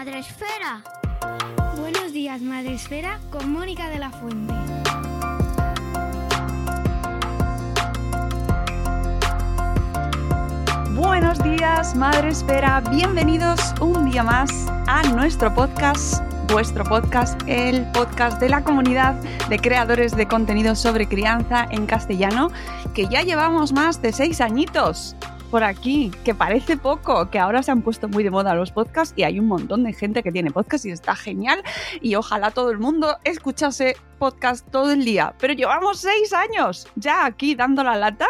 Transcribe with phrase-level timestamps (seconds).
[0.00, 0.82] Días, Madre Esfera.
[1.76, 4.54] Buenos días, Madre Esfera, con Mónica de la Fuente.
[10.94, 12.80] Buenos días, Madre Espera.
[12.90, 14.50] Bienvenidos un día más
[14.86, 19.14] a nuestro podcast, vuestro podcast, el podcast de la comunidad
[19.50, 22.50] de creadores de contenido sobre crianza en castellano,
[22.94, 25.14] que ya llevamos más de seis añitos
[25.50, 29.14] por aquí, que parece poco, que ahora se han puesto muy de moda los podcasts
[29.16, 31.62] y hay un montón de gente que tiene podcast y está genial
[32.00, 35.34] y ojalá todo el mundo escuchase podcast todo el día.
[35.38, 38.28] Pero llevamos seis años ya aquí dando la lata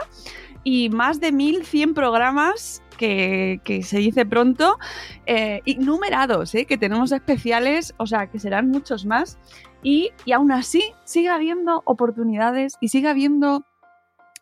[0.65, 4.79] y más de 1100 programas que, que se dice pronto,
[5.25, 9.39] eh, y numerados, eh, que tenemos especiales, o sea, que serán muchos más.
[9.83, 13.65] Y, y aún así sigue habiendo oportunidades y sigue habiendo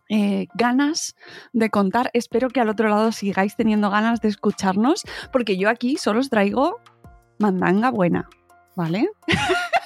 [0.08, 1.16] eh, ganas
[1.52, 2.10] de contar.
[2.12, 6.30] Espero que al otro lado sigáis teniendo ganas de escucharnos, porque yo aquí solo os
[6.30, 6.80] traigo
[7.38, 8.28] mandanga buena,
[8.76, 9.08] ¿vale?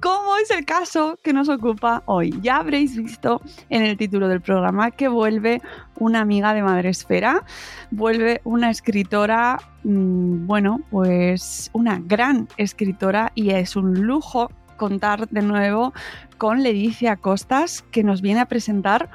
[0.00, 2.34] Como es el caso que nos ocupa hoy.
[2.40, 5.62] Ya habréis visto en el título del programa que vuelve
[5.96, 7.44] una amiga de Madresfera,
[7.90, 15.42] vuelve una escritora, mmm, bueno, pues una gran escritora y es un lujo contar de
[15.42, 15.92] nuevo
[16.38, 19.10] con Leticia Costas, que nos viene a presentar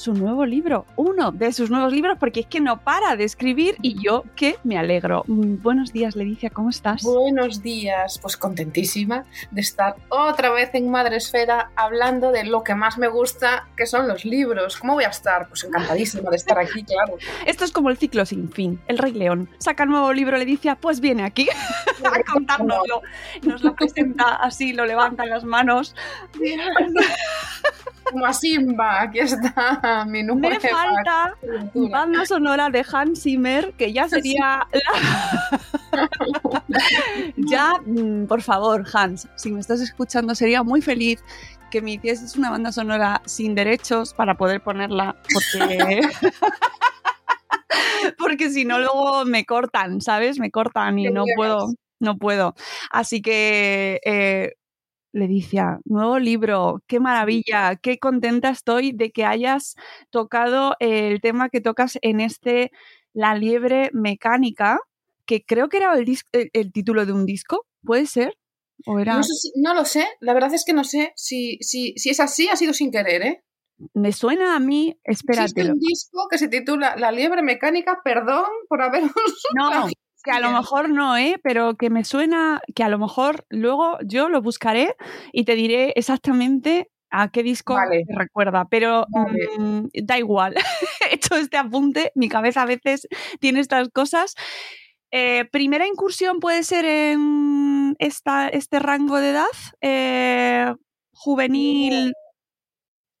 [0.00, 3.76] su nuevo libro, uno de sus nuevos libros, porque es que no para de escribir
[3.82, 5.24] y yo que me alegro.
[5.26, 7.02] Mm, Buenos días, Leticia, ¿cómo estás?
[7.02, 12.96] Buenos días, pues contentísima de estar otra vez en Madresfera hablando de lo que más
[12.96, 14.78] me gusta, que son los libros.
[14.78, 15.48] ¿Cómo voy a estar?
[15.48, 17.18] Pues encantadísima de estar aquí, claro.
[17.44, 18.80] Esto es como el ciclo sin fin.
[18.88, 21.46] El Rey León saca el nuevo libro, Leticia, pues viene aquí
[22.02, 23.02] a contárnoslo.
[23.42, 25.94] Nos lo presenta así, lo levanta en las manos.
[28.10, 31.36] Como a Simba, aquí está Me falta
[31.74, 35.60] banda sonora de Hans Zimmer, que ya sería la...
[37.36, 41.22] ya, mm, por favor, Hans, si me estás escuchando, sería muy feliz
[41.70, 46.00] que me hicieses una banda sonora sin derechos para poder ponerla, porque...
[48.18, 50.38] porque si no luego me cortan, ¿sabes?
[50.38, 51.68] Me cortan y no puedo,
[52.00, 52.54] no puedo.
[52.90, 54.54] Así que eh,
[55.12, 59.74] Leticia, nuevo libro, qué maravilla, qué contenta estoy de que hayas
[60.10, 62.70] tocado el tema que tocas en este
[63.12, 64.78] La liebre mecánica,
[65.26, 68.38] que creo que era el, dis- el, el título de un disco, ¿puede ser?
[68.86, 69.16] ¿O era?
[69.16, 72.10] No, sé si- no lo sé, la verdad es que no sé si, si, si
[72.10, 73.44] es así, ha sido sin querer, ¿eh?
[73.94, 75.72] Me suena a mí, Existe espérate.
[75.72, 79.10] un disco que se titula La liebre mecánica, perdón por haberos...
[79.56, 79.88] No,
[80.22, 81.40] que a lo mejor no, ¿eh?
[81.42, 84.96] Pero que me suena, que a lo mejor luego yo lo buscaré
[85.32, 88.04] y te diré exactamente a qué disco Vale.
[88.06, 89.48] te recuerda, pero Vale.
[89.58, 90.54] mm, da igual.
[91.10, 93.08] He hecho este apunte, mi cabeza a veces
[93.40, 94.34] tiene estas cosas.
[95.10, 99.46] Eh, primera incursión puede ser en esta, este rango de edad,
[99.80, 100.72] eh,
[101.12, 102.12] juvenil.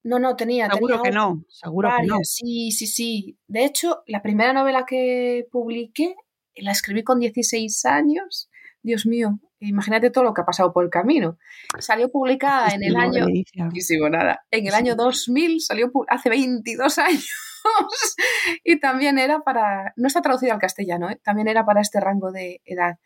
[0.04, 0.70] No, no, tenía.
[0.70, 2.18] Seguro tenía que no, seguro que no.
[2.22, 3.38] Sí, sí, sí.
[3.48, 6.14] De hecho, la primera novela que publiqué
[6.56, 8.50] la escribí con 16 años.
[8.82, 11.36] Dios mío, imagínate todo lo que ha pasado por el camino.
[11.78, 13.26] Salió publicada en el año.
[13.26, 13.66] Leticia.
[13.66, 14.44] Muchísimo, nada.
[14.50, 17.28] En el año 2000 salió hace 22 años.
[18.64, 19.92] y también era para.
[19.96, 21.20] No está traducida al castellano, ¿eh?
[21.22, 22.98] también era para este rango de edad.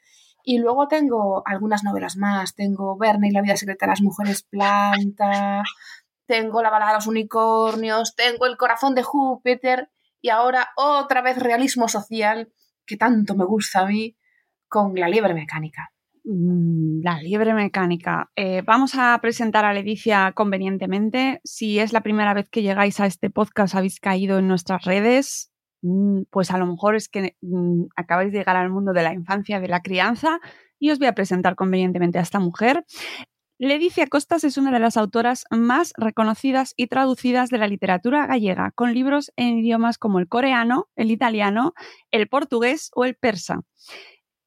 [0.44, 2.55] Y luego tengo algunas novelas más.
[2.55, 5.62] Tengo Verne y la vida secreta de las mujeres planta.
[6.26, 8.14] Tengo La balada de los unicornios.
[8.14, 9.90] Tengo El corazón de Júpiter.
[10.20, 12.52] Y ahora otra vez realismo social,
[12.86, 14.16] que tanto me gusta a mí,
[14.69, 15.94] con La liebre mecánica.
[16.25, 18.31] Mm, la liebre mecánica.
[18.34, 21.40] Eh, vamos a presentar a Leticia convenientemente.
[21.44, 25.52] Si es la primera vez que llegáis a este podcast, habéis caído en nuestras redes,
[25.82, 29.12] mm, pues a lo mejor es que mm, acabáis de llegar al mundo de la
[29.12, 30.40] infancia, de la crianza,
[30.78, 32.84] y os voy a presentar convenientemente a esta mujer.
[33.64, 38.72] Leticia Costas es una de las autoras más reconocidas y traducidas de la literatura gallega,
[38.72, 41.72] con libros en idiomas como el coreano, el italiano,
[42.11, 43.62] el portugués o el persa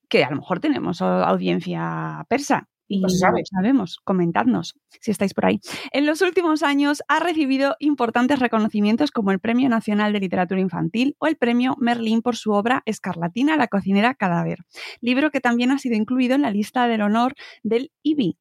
[0.07, 2.69] que a lo mejor tenemos audiencia persa.
[2.87, 5.59] Y pues sabemos, comentadnos si estáis por ahí.
[5.91, 11.15] En los últimos años ha recibido importantes reconocimientos como el Premio Nacional de Literatura Infantil
[11.19, 14.59] o el Premio Merlín por su obra Escarlatina, la cocinera cadáver,
[15.01, 18.37] libro que también ha sido incluido en la lista del honor del IBI,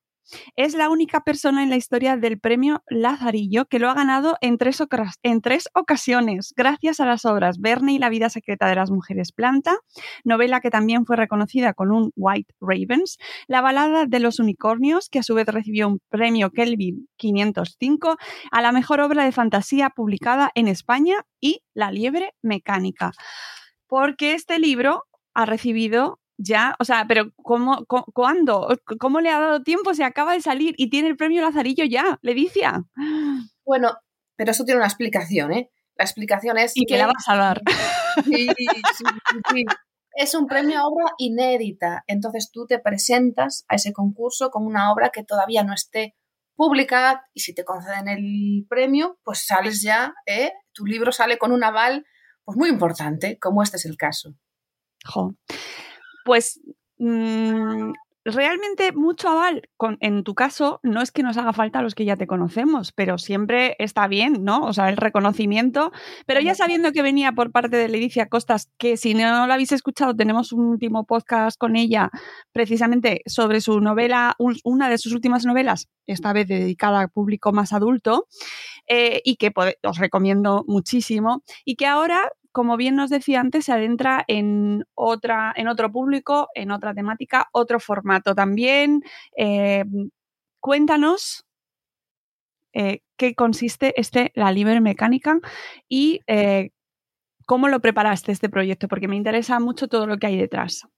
[0.57, 4.59] es la única persona en la historia del premio Lazarillo que lo ha ganado en
[4.59, 4.81] tres,
[5.75, 9.77] ocasiones, gracias a las obras Verne y la vida secreta de las mujeres planta,
[10.25, 15.21] novela que también fue reconocida con un White Ravens, la balada de los unicornios, que
[15.21, 18.17] a su vez recibió un premio Kelvin 505,
[18.51, 23.13] a la mejor obra de fantasía publicada en España y La liebre mecánica.
[23.87, 28.69] Porque este libro ha recibido ya, o sea, pero ¿cómo, cuándo?
[28.99, 29.95] ¿Cómo le ha dado tiempo?
[29.95, 32.85] Se acaba de salir y tiene el premio Lazarillo ya, Ledicia.
[33.69, 33.97] Bueno,
[34.37, 35.73] pero eso tiene una explicación, ¿eh?
[35.97, 37.63] La explicación es y que, la vas a dar.
[38.25, 39.65] Sí, sí,
[40.15, 42.05] es un premio a obra inédita.
[42.07, 46.15] Entonces tú te presentas a ese concurso con una obra que todavía no esté
[46.55, 50.53] publicada y si te conceden el premio, pues sales ya, ¿eh?
[50.73, 52.07] Tu libro sale con un aval
[52.45, 54.37] pues muy importante, como este es el caso.
[55.05, 55.35] Jo
[56.27, 56.61] pues
[56.99, 57.93] mm,
[58.25, 59.63] realmente mucho aval,
[60.01, 62.91] en tu caso, no es que nos haga falta a los que ya te conocemos,
[62.91, 64.65] pero siempre está bien, ¿no?
[64.65, 65.93] O sea, el reconocimiento.
[66.27, 69.71] Pero ya sabiendo que venía por parte de Leticia Costas, que si no la habéis
[69.71, 72.11] escuchado, tenemos un último podcast con ella
[72.51, 74.35] precisamente sobre su novela,
[74.65, 78.27] una de sus últimas novelas, esta vez dedicada al público más adulto,
[78.89, 79.53] eh, y que
[79.85, 85.53] os recomiendo muchísimo, y que ahora como bien nos decía antes, se adentra en, otra,
[85.57, 89.03] en otro público, en otra temática, otro formato también.
[89.37, 89.85] Eh,
[90.59, 91.45] cuéntanos
[92.73, 95.39] eh, qué consiste este La Libre Mecánica
[95.87, 96.71] y eh,
[97.45, 100.89] cómo lo preparaste este proyecto, porque me interesa mucho todo lo que hay detrás.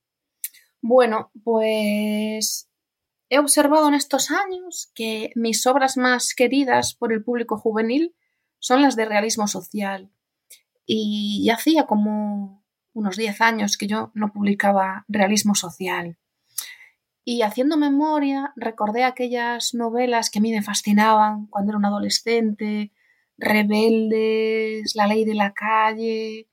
[0.81, 2.71] Bueno, pues
[3.31, 8.15] he observado en estos años que mis obras más queridas por el público juvenil
[8.61, 10.13] son las de realismo social
[10.91, 12.65] y hacía como
[12.95, 16.19] unos 10 años que yo no publicaba realismo social.
[17.25, 22.91] Y haciendo memoria, recordé aquellas novelas que a mí me fascinaban cuando era un adolescente,
[23.37, 26.49] Rebeldes, La ley de la calle,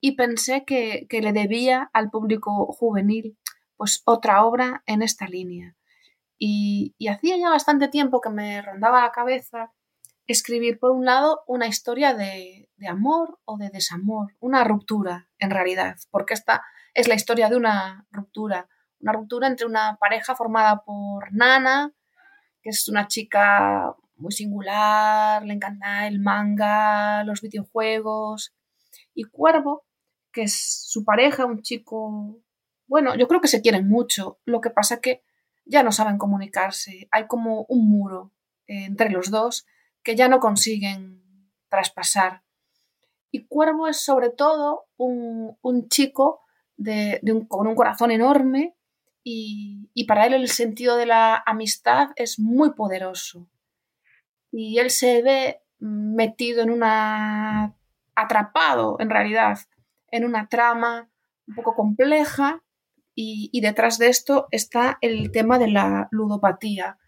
[0.00, 3.38] y pensé que, le debía al público juvenil
[3.76, 5.76] pues otra obra en esta línea.
[6.38, 9.72] Y hacía ya bastante tiempo que me rondaba la cabeza
[10.32, 15.96] escribir, por un lado, una historia de, amor o de desamor, una ruptura, en realidad,
[16.10, 16.64] porque esta
[16.94, 18.68] es la historia de una ruptura,
[19.00, 21.92] una ruptura entre una pareja formada por Nana,
[22.62, 28.54] que es una chica muy singular, le encanta el manga, los videojuegos,
[29.14, 29.84] y Cuervo,
[30.32, 32.40] que es su pareja, un chico,
[32.86, 35.22] bueno, yo creo que se quieren mucho, lo que pasa que
[35.64, 38.32] ya no saben comunicarse, hay como un muro
[38.66, 39.66] entre los dos
[40.06, 41.20] que ya no consiguen
[41.68, 42.44] traspasar.
[43.32, 46.42] Y Cuervo es sobre todo un, chico
[46.76, 48.76] de, con un corazón enorme
[49.24, 53.50] y, y, para él el sentido de la amistad es muy poderoso.
[54.52, 57.74] Y él se ve metido en una...
[58.14, 59.58] atrapado en realidad
[60.12, 61.10] en una trama
[61.48, 62.62] un poco compleja
[63.16, 66.98] y detrás de esto está el tema de la ludopatía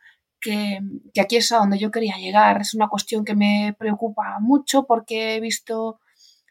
[0.40, 0.80] que,
[1.20, 2.60] aquí es a donde yo quería llegar.
[2.60, 6.00] Es una cuestión que me preocupa mucho porque he visto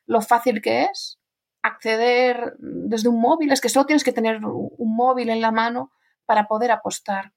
[0.06, 1.20] lo fácil que es
[1.62, 3.52] acceder desde un móvil.
[3.52, 5.92] Es que solo tienes que tener un móvil en la mano
[6.26, 7.34] para poder apostar.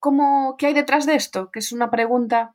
[0.00, 1.50] ¿Cómo, ¿Qué hay detrás de esto?
[1.50, 2.54] Que es una pregunta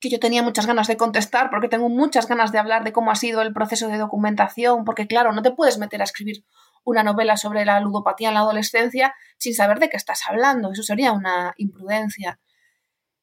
[0.00, 3.10] que yo tenía muchas ganas de contestar porque tengo muchas ganas de hablar de cómo
[3.10, 6.44] ha sido el proceso de documentación, porque claro, no te puedes meter a escribir
[6.86, 10.72] una novela sobre la ludopatía en la adolescencia sin saber de qué estás hablando.
[10.72, 12.40] Eso sería una imprudencia.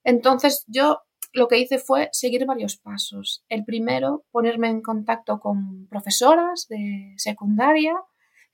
[0.03, 0.99] Entonces yo
[1.31, 3.43] lo que hice fue seguir varios pasos.
[3.47, 7.95] El primero, ponerme en contacto con profesoras de secundaria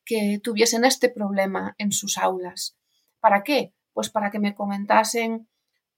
[0.05, 2.77] que tuviesen este problema en sus aulas.
[3.19, 3.73] ¿Para qué?
[3.93, 5.49] Pues para que me comentasen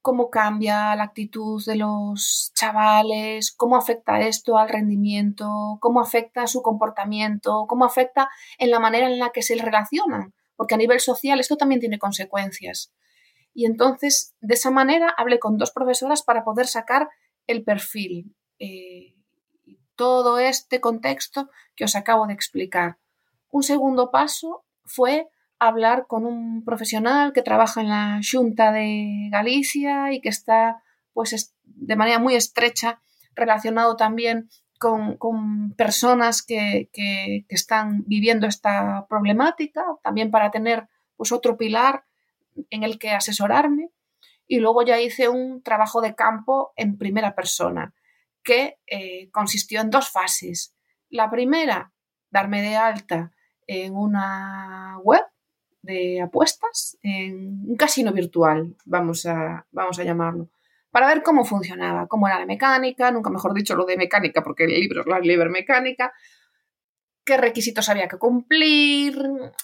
[0.01, 6.61] cómo cambia la actitud de los chavales, cómo afecta esto al rendimiento, cómo afecta su
[6.61, 10.33] comportamiento, cómo afecta en la manera en la que se relacionan.
[10.57, 12.93] porque a nivel social esto también tiene consecuencias.
[13.51, 17.09] Y entonces, de esa manera, hablé con dos profesoras para poder sacar
[17.47, 18.35] el perfil.
[18.59, 19.15] Eh,
[19.95, 22.99] todo este contexto que os acabo de explicar.
[23.49, 25.29] Un segundo paso fue
[25.61, 30.81] hablar con un profesional que trabaja en la Junta de Galicia y que está
[31.13, 32.99] pues de manera muy estrecha
[33.35, 34.49] relacionado también
[34.79, 36.89] con, personas que,
[37.47, 42.05] están viviendo esta problemática, también para tener pues otro pilar
[42.71, 43.91] en el que asesorarme.
[44.47, 47.93] Y luego ya hice un trabajo de campo en primera persona,
[48.43, 50.73] que eh, consistió en dos fases.
[51.09, 51.93] La primera,
[52.31, 53.31] darme de alta
[53.67, 55.23] en una web
[55.81, 60.49] de apuestas, en un casino virtual, vamos a, vamos a llamarlo,
[60.91, 64.65] para ver cómo funcionaba, cómo era la mecánica, nunca mejor dicho lo de mecánica, porque
[64.65, 66.13] el libro es la mecánica,
[67.23, 69.17] qué requisitos había que cumplir,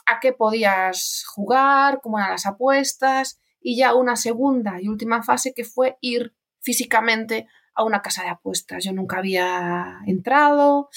[0.05, 5.53] a qué podías jugar, cómo eran las apuestas, y ya una segunda y última fase
[5.53, 8.83] que fue ir físicamente a una casa de apuestas.
[8.83, 10.89] Yo nunca había entrado,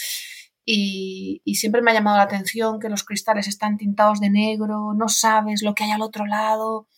[0.72, 5.08] y, siempre me ha llamado la atención que los cristales están tintados de negro, no
[5.08, 6.88] sabes lo que hay al otro lado.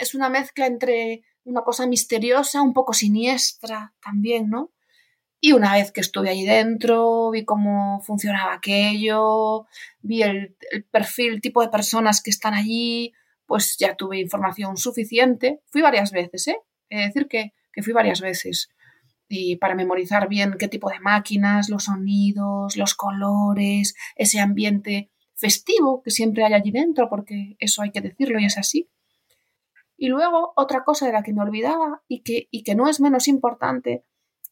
[0.00, 4.72] Es una mezcla entre una cosa misteriosa, un poco siniestra también, ¿no?
[5.40, 9.66] Y una vez que estuve ahí dentro, vi cómo funcionaba aquello,
[10.00, 10.56] vi el,
[10.90, 13.12] perfil, el tipo de personas que están allí,
[13.46, 15.60] pues ya tuve información suficiente.
[15.66, 16.58] Fui varias veces, ¿eh?
[16.88, 18.70] Es decir, que, que fui varias veces
[19.34, 26.02] y para memorizar bien qué tipo de máquinas, los sonidos, los colores, ese ambiente festivo
[26.02, 28.88] que siempre hay allí dentro, porque eso hay que decirlo y es así.
[29.96, 33.00] Y luego otra cosa de la que me olvidaba y que, y que no es
[33.00, 34.04] menos importante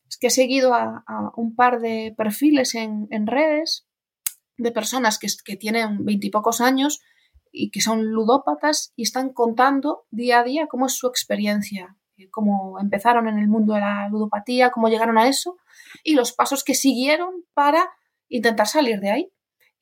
[0.08, 1.04] es que he seguido a,
[1.36, 3.86] un par de perfiles en, redes
[4.56, 7.00] de personas que, que tienen veintipocos años
[7.50, 11.96] y que son ludópatas y están contando día a día cómo es su experiencia
[12.30, 15.56] cómo empezaron en el mundo de la ludopatía, cómo llegaron a eso
[16.02, 17.90] y los pasos que siguieron para
[18.28, 19.32] intentar salir de ahí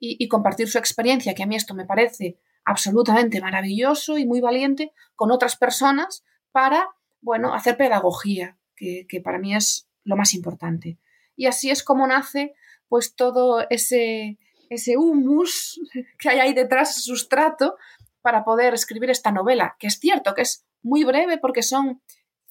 [0.02, 4.92] y, compartir su experiencia, que a mí esto me parece absolutamente maravilloso y muy valiente,
[5.14, 6.88] con otras personas para,
[7.20, 10.98] bueno, hacer pedagogía, que, para mí es lo más importante.
[11.36, 12.54] Y así es como nace
[12.88, 14.38] pues todo ese,
[14.70, 15.78] ese humus
[16.18, 17.76] que hay ahí detrás, sustrato,
[18.22, 22.00] para poder escribir esta novela, que es cierto que es muy breve porque son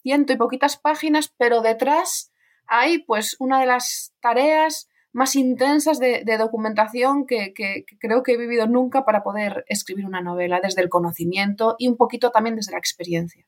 [0.02, 2.32] ciento y poquitas páginas, pero detrás
[2.68, 7.54] hay pues una de las tareas más intensas de, documentación que,
[8.00, 11.98] creo que he vivido nunca para poder escribir una novela, desde el conocimiento y un
[11.98, 13.46] poquito también desde la experiencia.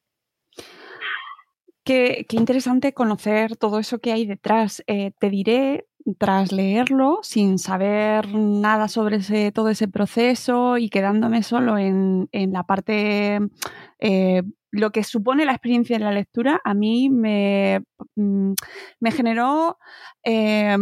[1.84, 4.84] Qué, interesante conocer todo eso que hay detrás.
[4.88, 11.44] Eh, te diré, tras leerlo, sin saber nada sobre ese, todo ese proceso y quedándome
[11.44, 13.40] solo en, la parte
[14.00, 17.84] eh, lo que supone la experiencia de la lectura a mí me,
[18.16, 18.54] mm,
[19.00, 19.78] me generó
[20.24, 20.78] eh,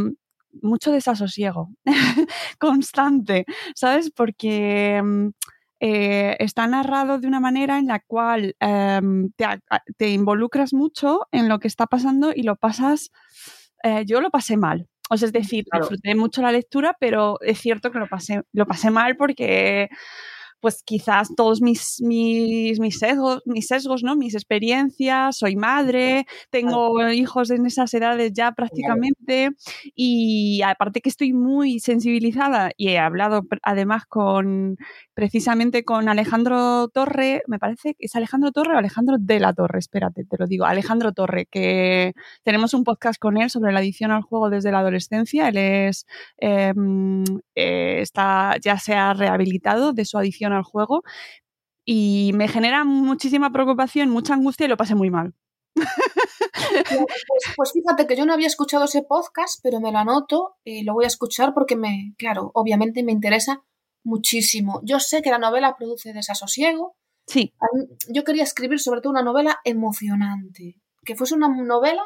[0.62, 1.70] mucho desasosiego
[2.60, 4.12] constante, ¿sabes?
[4.12, 5.30] Porque mm,
[5.82, 9.32] eh, está narrado de una manera en la cual em,
[9.98, 13.12] te, involucras mucho en lo que está pasando y lo pasas,
[13.84, 14.88] eh, yo lo pasé mal.
[15.10, 18.68] O sea, es decir, disfruté mucho la lectura, pero es cierto que lo pasé, lo
[18.68, 19.90] pasé mal porque
[20.60, 24.16] pues quizás todos mis, mis, mis, sesgos, mis sesgos, ¿no?
[24.16, 29.52] Mis experiencias, soy madre, tengo hijos en esas edades ya prácticamente
[29.96, 34.78] y aparte que estoy muy sensibilizada y he hablado además con
[35.14, 39.80] precisamente con Alejandro Torre, me parece que es Alejandro Torre o Alejandro de la Torre,
[39.80, 42.14] espérate, te lo digo, Alejandro Torre, que
[42.44, 46.06] tenemos un podcast con él sobre la adicción al juego desde la adolescencia, él es,
[46.38, 47.24] em,
[47.56, 51.04] eh, está, ya se ha rehabilitado de su adicción al juego
[51.86, 55.34] y me genera muchísima preocupación, mucha angustia y lo pasé muy mal.
[55.74, 60.84] Pues, pues, fíjate que yo no había escuchado ese podcast, pero me lo anoto y
[60.84, 63.64] lo voy a escuchar porque me, claro, obviamente me interesa
[64.04, 64.82] muchísimo.
[64.84, 66.96] Yo sé que la novela produce desasosiego.
[67.28, 67.54] Sí.
[68.10, 72.04] Yo quería escribir sobre todo una novela emocionante, que fuese una novela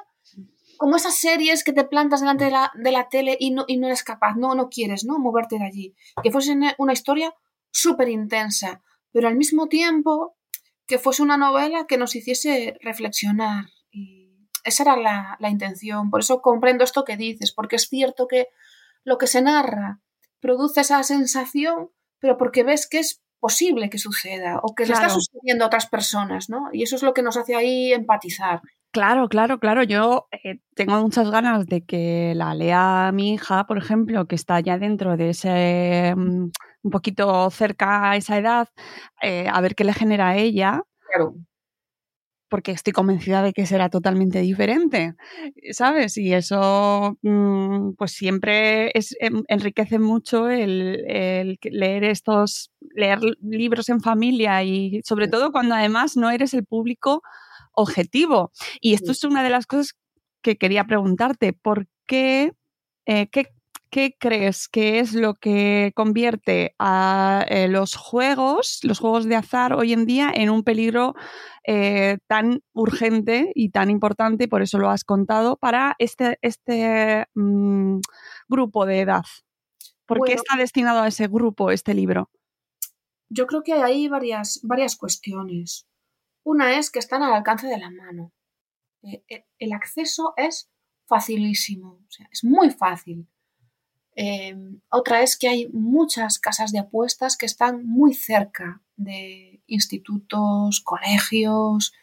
[0.78, 3.78] como esas series que te plantas delante de la, de la tele y no, y
[3.78, 5.20] no eres capaz, no, no quieres, ¿no?
[5.20, 5.96] Moverte de allí.
[6.22, 7.34] Que fuese una historia
[7.74, 10.38] súper intensa, pero al mismo tiempo
[10.88, 13.66] que fuese una novela que nos hiciese reflexionar.
[13.92, 16.10] Y esa era la, la intención.
[16.10, 18.48] Por eso comprendo esto que dices, porque es cierto que
[19.04, 20.02] lo que se narra
[20.40, 21.90] produce esa sensación,
[22.20, 25.88] pero porque ves que es posible que suceda o que le está sucediendo a otras
[25.88, 26.70] personas, ¿no?
[26.72, 28.62] Y eso es lo que nos hace ahí empatizar.
[28.92, 29.84] Claro, claro, claro.
[29.84, 34.60] Yo eh, tengo muchas ganas de que la lea mi hija, por ejemplo, que está
[34.62, 36.52] ya dentro de ese, mm,
[36.84, 38.70] un poquito cerca a esa edad,
[39.22, 40.84] eh, a ver qué le genera a ella.
[41.08, 41.36] Claro.
[42.50, 45.16] Porque estoy convencida de que será totalmente diferente,
[45.72, 46.18] ¿sabes?
[46.18, 53.90] Y eso, mm, pues siempre es, em, enriquece mucho el, el leer estos, leer libros
[53.90, 57.24] en familia y sobre todo cuando además no eres el público
[57.74, 58.52] objetivo.
[58.82, 59.96] Y esto es una de las cosas
[60.44, 61.54] que quería preguntarte.
[61.54, 62.54] ¿Por qué,
[63.08, 63.48] eh, qué,
[63.94, 69.74] qué, crees que es lo que convierte a eh, los juegos, los juegos de azar
[69.74, 71.14] hoy en día, en un peligro
[71.66, 78.00] eh, tan urgente y tan importante, por eso lo has contado, para este, este mm,
[78.50, 79.26] grupo de edad?
[80.08, 82.32] ¿Por qué está destinado a ese grupo este libro?
[83.30, 85.88] Yo creo que hay ahí varias, varias cuestiones.
[86.44, 88.34] Una es que están al alcance de la mano.
[89.04, 90.72] Eh, el acceso es
[91.06, 93.28] facilísimo, o sea, es muy fácil.
[94.16, 100.82] Em, otra es que hay muchas casas de apuestas que están muy cerca de institutos,
[100.82, 101.94] colegios,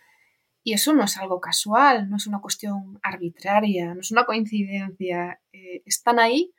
[0.63, 5.41] y eso no es algo casual, no es una cuestión arbitraria, no es una coincidencia.
[5.53, 6.53] Eh, están ahí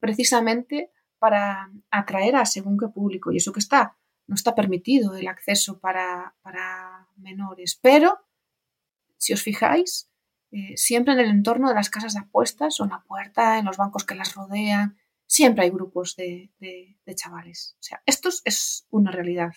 [0.00, 5.28] precisamente para atraer a según qué público, y eso que está, no está permitido el
[5.28, 8.18] acceso para, para menores, pero
[9.16, 10.07] si os fijáis,
[10.50, 13.66] eh, siempre en el entorno de las casas de apuestas o en la puerta, en
[13.66, 16.50] los bancos que las rodean, siempre hay grupos de,
[17.14, 17.76] chavales.
[17.80, 19.52] O sea, esto es una realidad.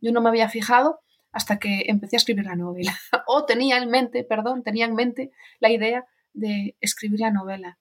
[0.00, 1.00] Yo no me había fijado
[1.32, 2.96] hasta que empecé a escribir la novela.
[3.26, 7.78] o tenía en mente, perdón, tenía en mente la idea de escribir la novela.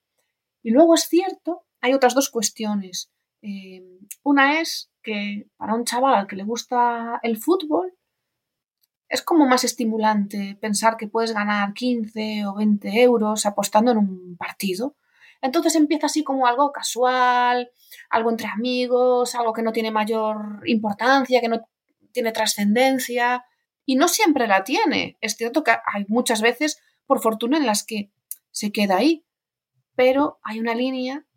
[0.63, 3.11] Y luego es cierto, hay otras dos cuestiones.
[3.41, 3.83] Eh,
[4.23, 7.93] una es que para un chaval al que le gusta el fútbol,
[9.07, 14.37] es como más estimulante pensar que puedes ganar 15 o 20 euros apostando en un
[14.37, 14.95] partido.
[15.41, 17.71] Entonces empieza así como algo casual,
[18.09, 21.61] algo entre amigos, algo que no tiene mayor importancia, que no
[22.11, 23.45] tiene trascendencia.
[23.85, 25.17] Y no siempre la tiene.
[25.21, 28.11] Es cierto que hay muchas veces, por fortuna, en las que
[28.49, 29.23] se queda ahí.
[29.95, 31.27] Pero hay una línea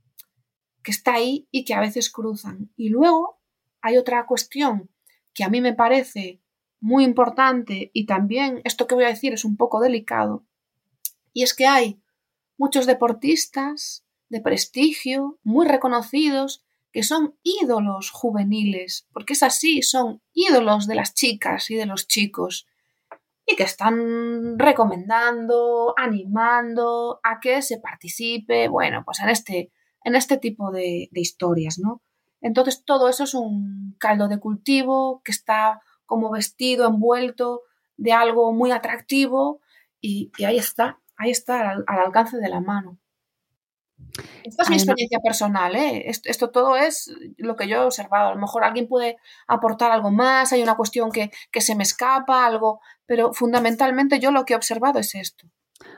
[0.82, 2.72] que está ahí y que a veces cruzan.
[2.76, 3.38] Y luego
[3.82, 4.90] hay otra cuestión
[5.34, 6.40] que a mí me parece
[6.80, 10.44] muy importante y también esto que voy a decir es un poco delicado,
[11.32, 12.00] y es que hay
[12.56, 20.86] muchos deportistas de prestigio, muy reconocidos, que son ídolos juveniles, porque es así, son ídolos
[20.86, 22.66] de las chicas y de los chicos,
[23.46, 29.72] y que están recomendando, animando a que se participe, bueno, pues en este,
[30.04, 32.02] en este tipo de, de historias, ¿no?
[32.40, 37.62] Entonces todo eso es un caldo de cultivo que está como vestido, envuelto
[37.96, 39.60] de algo muy atractivo
[40.00, 42.98] y, ahí está, ahí está al, alcance de la mano.
[44.42, 46.04] Esta es mi experiencia personal, ¿eh?
[46.06, 48.30] Esto, todo es lo que yo he observado.
[48.30, 51.82] A lo mejor alguien puede aportar algo más, hay una cuestión que, que se me
[51.82, 55.48] escapa, algo, pero fundamentalmente yo lo que he observado es esto.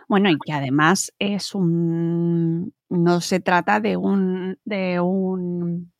[0.08, 2.74] Bueno, y que además es un.
[2.88, 4.58] no se trata de un.
[4.64, 5.92] de un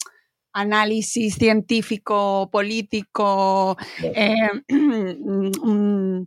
[0.52, 4.34] análisis científico, político, eh,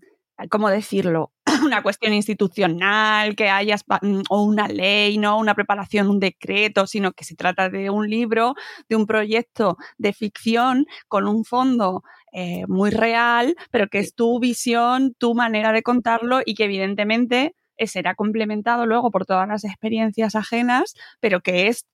[0.50, 1.32] ¿cómo decirlo?
[1.64, 7.14] Una cuestión institucional, que hayas, mm, o una ley, no una preparación, un decreto, sino
[7.14, 8.56] que se trata de un libro,
[8.90, 14.40] de un proyecto de ficción con un fondo eh, muy real, pero que es tu
[14.40, 19.64] visión, tu manera de contarlo y que evidentemente eh, será complementado luego por todas las
[19.64, 21.86] experiencias ajenas, pero que es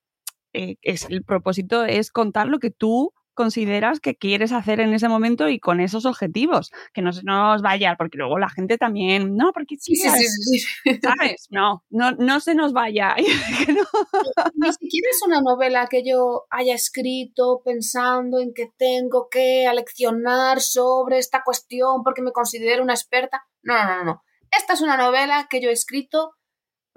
[0.54, 5.08] eh, es, el propósito es contar lo que tú consideras que quieres hacer en ese
[5.08, 9.38] momento y con esos objetivos, que no se nos vaya, porque luego la gente también,
[9.38, 10.60] no, porque sí, sí, sí,
[11.02, 11.48] ¿sabes?
[11.50, 13.16] No, no, no se nos vaya.
[13.18, 20.60] Ni siquiera es una novela que yo haya escrito pensando en que tengo que aleccionar
[20.60, 23.46] sobre esta cuestión porque me considero una experta.
[23.64, 24.24] No, no, no, no.
[24.52, 26.34] Esta es una novela que yo he escrito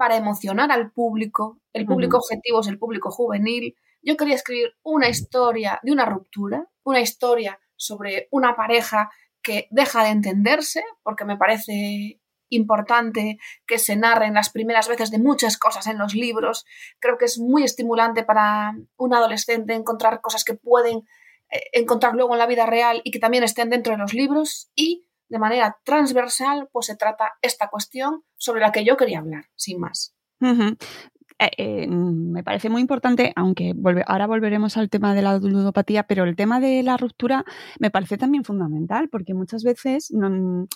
[0.03, 1.61] para emocionar al público.
[1.71, 3.73] El público objetivo es el público juvenil.
[4.01, 9.09] Yo quería escribir una historia de una ruptura, una historia sobre una pareja
[9.41, 15.19] que deja de entenderse, porque me parece importante que se narren las primeras veces de
[15.19, 16.65] muchas cosas en los libros.
[16.99, 21.07] Creo que es muy estimulante para un adolescente encontrar cosas que pueden
[21.49, 24.69] eh, encontrar luego en la vida real y que también estén dentro de los libros
[24.75, 29.45] y de manera transversal, pues se trata esta cuestión sobre la que yo quería hablar,
[29.55, 30.15] sin más.
[30.39, 33.73] Eh, eh, me parece muy importante, aunque
[34.05, 37.45] ahora volveremos al tema de la ludopatía, pero el tema de la ruptura
[37.79, 40.13] me parece también fundamental, porque muchas veces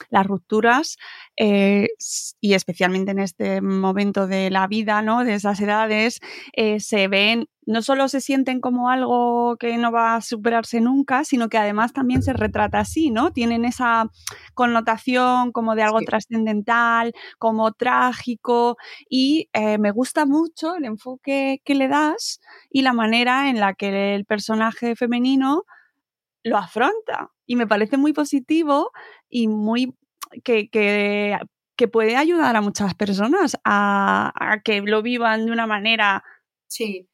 [0.09, 0.97] las rupturas,
[1.35, 1.89] eh,
[2.41, 5.23] y especialmente en este momento de la vida, ¿no?
[5.23, 6.19] de esas edades,
[6.79, 11.49] se ven no solo se sienten como algo que no va a superarse nunca, sino
[11.49, 13.31] que además también se retrata así, ¿no?
[13.31, 14.09] Tienen esa
[14.53, 18.77] connotación como de algo trascendental, como trágico,
[19.09, 23.73] y eh, me gusta mucho el enfoque que le das y la manera en la
[23.73, 25.63] que el personaje femenino
[26.43, 27.31] lo afronta.
[27.45, 28.91] Y me parece muy positivo
[29.29, 29.93] y muy
[30.43, 31.37] que, que,
[31.91, 36.23] puede ayudar a muchas personas a, a que lo vivan de una manera
[36.67, 37.07] Sí.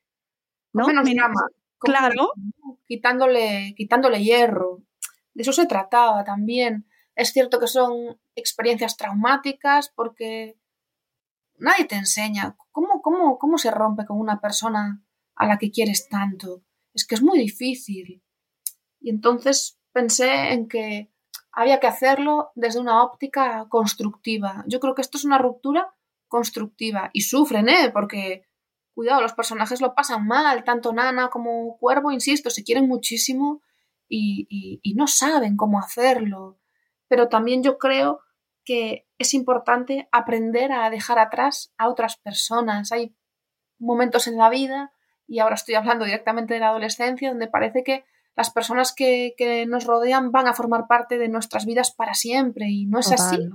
[0.73, 0.87] ¿No?
[0.87, 1.41] menos drama.
[1.79, 2.31] Claro.
[2.85, 4.83] Quitándole, quitándole hierro.
[5.33, 6.87] De eso se trataba también.
[7.15, 10.57] Es cierto que son experiencias traumáticas porque
[11.57, 15.03] nadie te enseña cómo, cómo, cómo se rompe con una persona
[15.35, 16.63] a la que quieres tanto.
[16.93, 18.23] Es que es muy difícil.
[18.99, 21.11] Y entonces pensé en que
[21.51, 24.63] había que hacerlo desde una óptica constructiva.
[24.67, 25.93] Yo creo que esto es una ruptura
[26.27, 27.91] constructiva y sufren, ¿eh?
[27.93, 28.47] Porque
[28.93, 33.61] cuidado, los personajes lo pasan mal, tanto Nana como Cuervo, insisto, se quieren muchísimo
[34.07, 36.59] y, no saben cómo hacerlo.
[37.07, 38.21] Pero también yo creo
[38.63, 42.91] que es importante aprender a dejar atrás a otras personas.
[42.91, 43.15] Hay
[43.79, 44.93] momentos en la vida,
[45.27, 49.35] y ahora estoy hablando directamente de la adolescencia, donde parece que las personas que,
[49.67, 53.49] nos rodean van a formar parte de nuestras vidas para siempre, y no es así.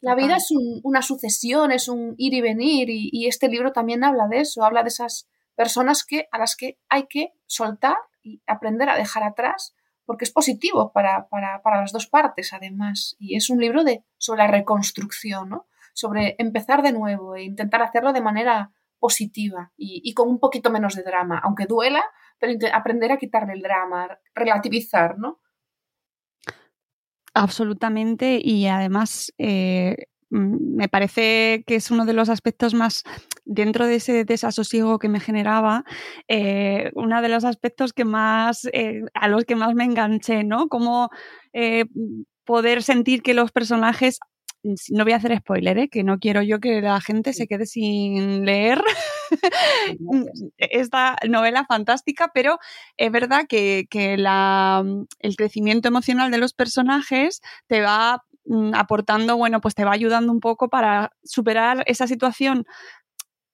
[0.00, 0.48] La vida es
[0.82, 4.82] una sucesión, es un ir y venir y, este libro también habla de eso, habla
[4.82, 9.74] de esas personas que, a las que hay que soltar y aprender a dejar atrás
[10.04, 11.26] porque es positivo para,
[11.64, 15.66] las dos partes además y es un libro de, sobre la reconstrucción, ¿no?
[15.94, 20.70] sobre empezar de nuevo e intentar hacerlo de manera positiva y, y con un poquito
[20.70, 22.04] menos de drama, aunque duela,
[22.38, 25.40] pero aprender a quitarle el drama, relativizar, ¿no?
[27.36, 29.96] Absolutamente, y además eh,
[30.30, 33.02] mm, me parece que es uno de los aspectos más,
[33.44, 35.84] dentro de ese desasosiego que me generaba,
[36.28, 40.68] eh, uno de los aspectos que más, eh, a los que más me enganché, ¿no?
[40.68, 41.10] Como
[42.44, 44.18] poder sentir que los personajes
[44.90, 45.88] no voy a hacer spoiler, ¿eh?
[45.88, 48.80] que no quiero yo que la gente se quede sin leer
[50.58, 52.58] esta novela fantástica, pero
[52.96, 59.74] es verdad que, el crecimiento emocional de los personajes te va mm, aportando, bueno, pues
[59.74, 62.66] te va ayudando un poco para superar esa situación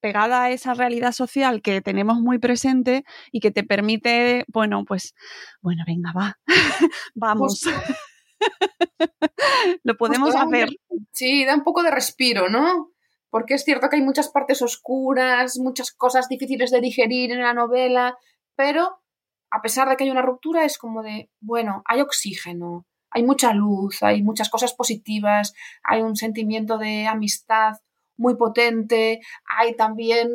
[0.00, 5.14] pegada a esa realidad social que tenemos muy presente y que te permite, bueno, pues,
[5.60, 6.38] bueno, venga, va,
[7.14, 7.62] vamos.
[9.84, 10.70] Lo podemos hacer.
[11.12, 12.90] Sí, da un poco de respiro, ¿no?
[13.30, 17.54] Porque es cierto que hay muchas partes oscuras, muchas cosas difíciles de digerir en la
[17.54, 18.18] novela,
[18.56, 19.00] pero
[19.50, 23.52] a pesar de que hay una ruptura, es como de, bueno, hay oxígeno, hay mucha
[23.52, 27.74] luz, hay muchas cosas positivas, hay un sentimiento de amistad
[28.16, 29.20] muy potente,
[29.58, 30.28] hay también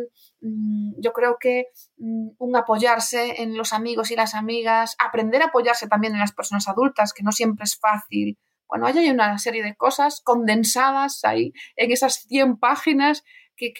[0.45, 5.45] Mm, yo creo que mm, un apoyarse en los amigos y las amigas, aprender a
[5.47, 8.37] apoyarse también en las personas adultas, que no siempre es fácil.
[8.67, 13.23] Bueno, hay una serie de cosas condensadas ahí en esas 100 páginas
[13.55, 13.71] que,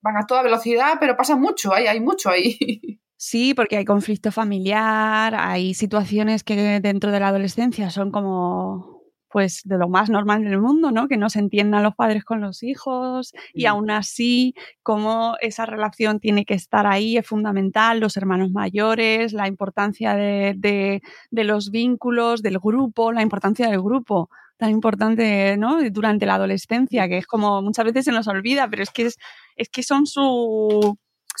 [0.00, 2.56] van a toda velocidad, pero pasa mucho, hay, hay mucho ahí.
[3.18, 8.95] Sí, porque hay conflicto familiar, hay situaciones que dentro de la adolescencia son como
[9.36, 11.08] pues de lo más normal del mundo, ¿no?
[11.08, 13.68] Que no se entiendan los padres con los hijos y mm.
[13.68, 19.46] aún así cómo esa relación tiene que estar ahí es fundamental, los hermanos mayores, la
[19.46, 25.82] importancia de, los vínculos, del grupo, la importancia del grupo tan importante ¿no?
[25.90, 29.18] durante la adolescencia, que es como muchas veces se nos olvida, pero es que, es,
[29.56, 30.98] es que son su,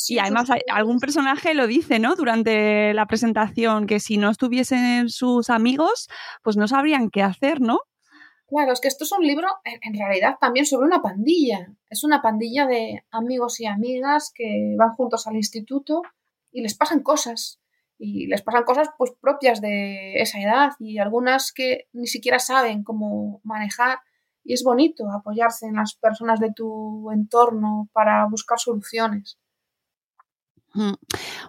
[0.08, 2.16] y además algún personaje lo dice, ¿no?
[2.16, 6.08] Durante la presentación, que si no estuviesen sus amigos,
[6.42, 7.80] pues no sabrían qué hacer, ¿no?
[8.48, 11.66] Claro, es que esto es un libro en, realidad también sobre una pandilla.
[11.90, 16.02] Es una pandilla de amigos y amigas que van juntos al instituto
[16.52, 17.60] y les pasan cosas.
[17.98, 22.84] Y les pasan cosas pues propias de esa edad y algunas que ni siquiera saben
[22.84, 23.98] cómo manejar.
[24.44, 29.38] Y es bonito apoyarse en las personas de tu entorno para buscar soluciones.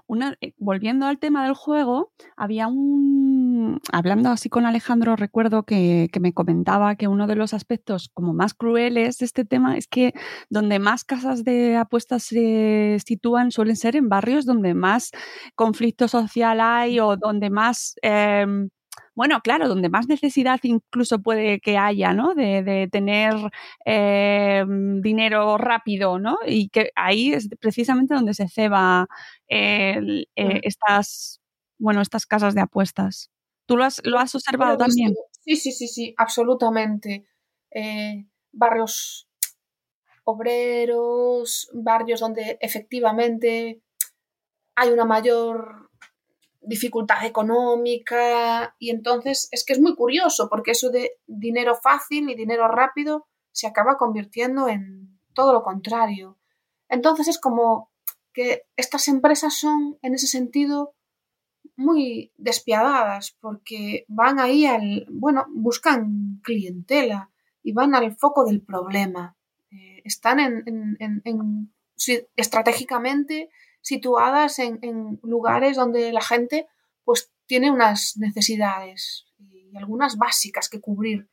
[0.08, 3.80] Una, eh, volviendo al tema del juego, había un.
[3.92, 8.54] Hablando así con Alejandro, recuerdo que, me comentaba que uno de los aspectos como más
[8.54, 10.13] crueles de este tema es que
[10.50, 15.12] donde más casas de apuestas se sitúan suelen ser en barrios donde más
[15.56, 17.96] conflicto social hay o donde más.
[18.02, 18.70] Em,
[19.18, 22.36] bueno, claro, donde más necesidad incluso puede que haya, ¿no?
[22.36, 23.34] De, tener
[23.84, 24.64] eh,
[25.02, 26.38] dinero rápido, ¿no?
[26.46, 29.08] Y que ahí es precisamente donde se ceba
[29.50, 31.42] eh, estas,
[31.80, 33.32] bueno, estas casas de apuestas.
[33.66, 35.16] ¿Tú lo has, lo has observado también?
[35.32, 37.26] Sí, sí, sí, sí, absolutamente.
[37.72, 39.28] Eh, barrios
[40.26, 43.82] obreros, barrios donde efectivamente
[44.76, 45.87] hay una mayor
[46.68, 52.36] dificultad económica y entonces es que es muy curioso porque eso de dinero fácil y
[52.36, 56.38] dinero rápido se acaba convirtiendo en todo lo contrario.
[56.90, 57.92] Entonces es como
[58.34, 60.94] que estas empresas son en ese sentido
[61.76, 67.32] muy despiadadas porque van ahí al, bueno, buscan clientela
[67.64, 69.36] y van al foco del problema.
[69.72, 71.72] Eh, están en,
[72.36, 73.50] estratégicamente
[73.88, 76.67] situadas en, lugares donde la gente
[77.06, 81.30] pues tiene unas necesidades y algunas básicas que cubrir.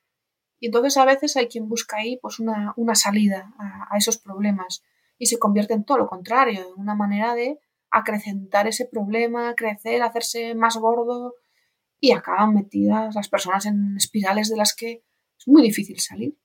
[0.60, 4.84] Y entonces a veces hay quien busca ahí pues una, salida a, esos problemas
[5.18, 7.58] y se convierte en todo lo contrario, en una manera de
[7.90, 11.34] acrecentar ese problema, crecer, hacerse más gordo
[11.98, 15.02] y acaban metidas las personas en espirales de las que
[15.36, 16.38] es muy difícil salir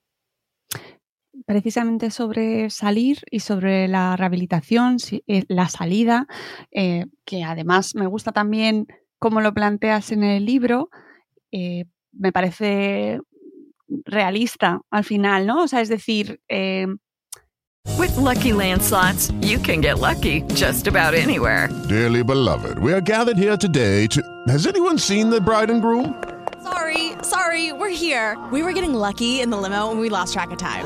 [1.49, 6.27] precisamente sobre salir y sobre la rehabilitación, eh, la salida,
[6.71, 8.85] eh, que además me gusta también
[9.17, 10.91] cómo lo planteas en el libro,
[11.51, 13.19] eh, me parece
[14.05, 15.63] realista al final, ¿no?
[15.63, 16.39] O sea, es decir...
[17.97, 21.67] With lucky landslots, you can get lucky just about anywhere.
[21.87, 24.21] Dearly beloved, we are gathered here today to...
[24.49, 26.13] Has anyone seen the bride and groom?
[26.61, 28.37] Sorry, sorry, we're here.
[28.51, 30.85] We were getting lucky in the limo and we lost track of time.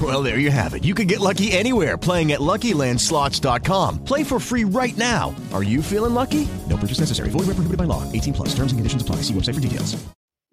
[0.00, 0.84] Well, there you have it.
[0.84, 4.04] You can get lucky anywhere playing at LuckyLandSlots.com.
[4.04, 5.34] Play for free right now.
[5.52, 6.46] Are you feeling lucky?
[6.68, 7.30] No purchase necessary.
[7.30, 8.04] Void where prohibited by law.
[8.12, 8.48] 18 plus.
[8.50, 9.22] Terms and conditions apply.
[9.22, 9.96] See website for details.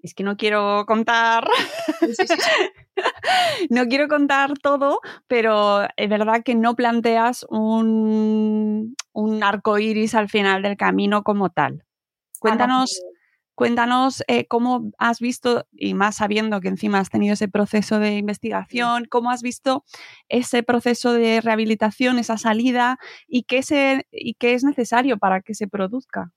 [0.01, 1.47] Es que no quiero contar.
[1.99, 2.36] Sí, sí, sí.
[3.71, 10.29] no quiero contar todo, pero es verdad que no planteas un, un arco iris al
[10.29, 11.84] final del camino como tal.
[12.39, 13.01] Cuéntanos,
[13.56, 18.18] cuéntanos eh, cómo has visto, y más sabiendo que encima has tenido ese proceso de
[18.18, 19.84] investigación, cómo has visto
[20.30, 25.56] ese proceso de rehabilitación, esa salida, y qué, se, y qué es necesario para que
[25.56, 26.32] se produzca.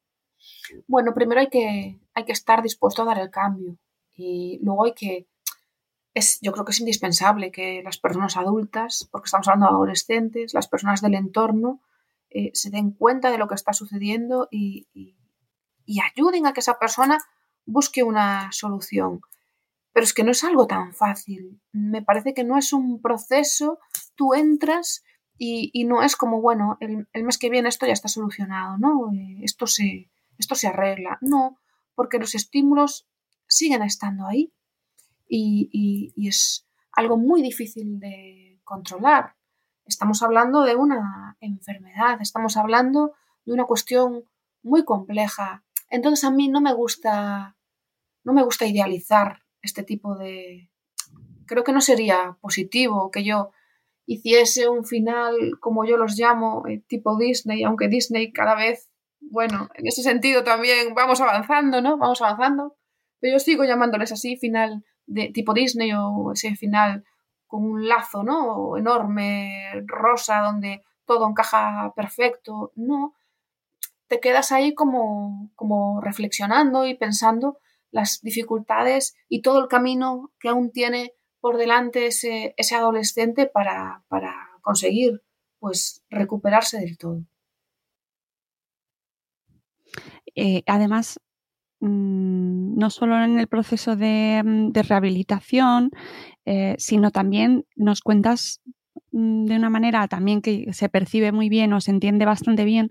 [0.87, 3.77] Bueno, primero hay que, hay que estar dispuesto a dar el cambio
[4.17, 5.27] y luego hay que
[6.43, 10.69] yo creo que es indispensable que las personas adultas, porque estamos hablando de adolescentes, las
[10.69, 11.81] personas del entorno,
[12.31, 14.87] eh, se den cuenta de lo que está sucediendo y,
[16.01, 17.19] ayuden a que esa persona
[17.65, 19.21] busque una solución.
[19.93, 21.61] Pero es que no es algo tan fácil.
[21.73, 23.79] Me parece que no es un proceso,
[24.15, 25.03] tú entras
[25.39, 29.13] y, no es como, bueno, el, mes que viene esto ya está solucionado, ¿no?
[29.13, 31.19] Eh, esto, se, esto se arregla.
[31.21, 31.59] No,
[31.95, 33.09] porque los estímulos
[33.47, 34.53] siguen estando ahí
[35.29, 39.37] y, es algo muy difícil de controlar.
[39.85, 44.25] Estamos hablando de una enfermedad, estamos hablando de una cuestión
[44.63, 45.65] muy compleja.
[45.91, 47.57] Entonces a mí no me gusta
[48.25, 50.71] no me gusta idealizar este tipo de
[51.47, 53.51] creo que no sería positivo que yo
[54.07, 59.69] hiciese un final como yo los llamo eh, tipo Disney, aunque Disney cada vez bueno,
[59.75, 61.99] en ese sentido también vamos avanzando, ¿no?
[61.99, 62.77] Vamos avanzando.
[63.21, 67.05] Pero yo sigo llamándoles así, final de tipo Disney o ese final
[67.47, 68.77] con un lazo, ¿no?
[68.77, 72.73] Enorme, rosa, donde todo encaja perfecto.
[72.77, 73.15] No,
[74.09, 77.59] te quedas ahí como, como reflexionando y pensando
[77.91, 84.05] las dificultades y todo el camino que aún tiene por delante ese, ese adolescente para,
[84.09, 85.23] para conseguir
[85.59, 87.23] pues recuperarse del todo.
[90.35, 91.19] Eh, además,
[91.81, 95.91] Mm, no solo en el proceso de, mm, rehabilitación,
[96.45, 98.61] eh, sino también nos cuentas
[99.13, 102.91] mm, de una manera también que se percibe muy bien o se entiende bastante bien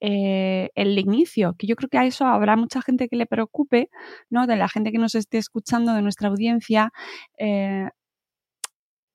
[0.00, 3.90] eh, el inicio, que yo creo que a eso habrá mucha gente que le preocupe,
[4.30, 4.46] ¿no?
[4.46, 6.90] De la gente que nos esté escuchando, de nuestra audiencia,
[7.38, 7.88] eh,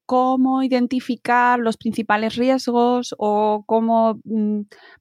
[0.05, 4.19] cómo identificar los principales riesgos o cómo,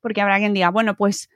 [0.01, 1.29] porque habrá quien diga, bueno, pues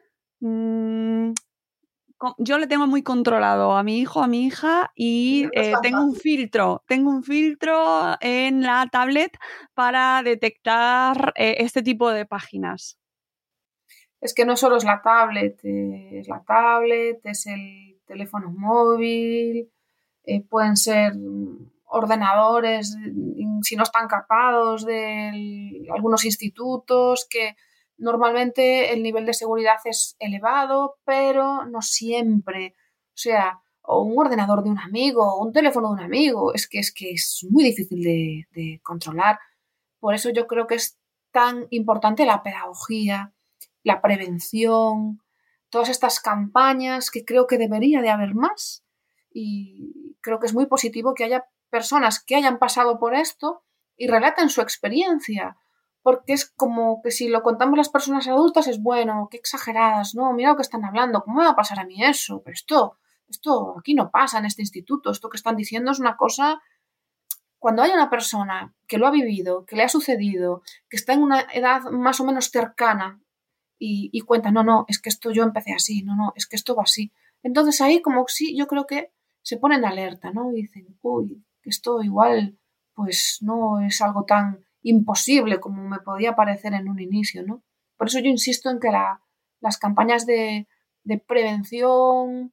[2.39, 6.15] yo le tengo muy controlado a mi hijo, a mi hija y eh, tengo un
[6.15, 9.37] filtro, tengo un filtro en la tablet
[9.75, 12.99] para detectar eh, este tipo de páginas.
[14.27, 19.71] Es que no solo es la tablet, eh, es la tablet, es el teléfono móvil,
[20.51, 21.13] pueden ser
[21.85, 22.97] ordenadores,
[23.63, 27.55] si no están capados de algunos institutos, que
[27.99, 32.75] normalmente el nivel de seguridad es elevado, pero no siempre.
[33.11, 36.69] O sea, o un ordenador de un amigo, o un teléfono de un amigo, es
[36.69, 39.39] que es, que es muy difícil de controlar.
[40.01, 40.99] Por eso yo creo que es
[41.31, 43.36] tan importante la pedagogía,
[43.87, 45.23] la prevención,
[45.71, 48.85] todas estas campañas que creo que debería de haber más.
[49.33, 53.63] Y creo que es muy positivo que haya personas que hayan pasado por esto
[53.97, 55.57] y relaten su experiencia,
[56.03, 60.33] porque es como que si lo contamos las personas adultas es bueno, qué exageradas, no,
[60.33, 62.43] mira lo que están hablando, ¿cómo me va a pasar a mí eso?
[62.45, 66.17] Pero esto, esto aquí no pasa en este instituto, esto que están diciendo es una
[66.17, 66.61] cosa
[67.61, 71.23] cuando hay una persona que lo ha vivido, que le ha sucedido, que está en
[71.23, 73.21] una edad más o menos cercana
[73.79, 76.57] y, y, cuenta, no, no, es que esto yo empecé así, no, no, es que
[76.57, 77.13] esto va así.
[77.43, 79.13] Entonces ahí como sí, yo creo que
[79.43, 80.53] se ponen alerta, ¿no?
[80.53, 82.59] Y dicen, uy, esto igual
[82.95, 87.63] pues no es algo tan imposible como me podía parecer en un inicio, ¿no?
[87.97, 89.23] Por eso yo insisto en que la,
[89.61, 90.67] las campañas de,
[91.05, 92.53] de prevención,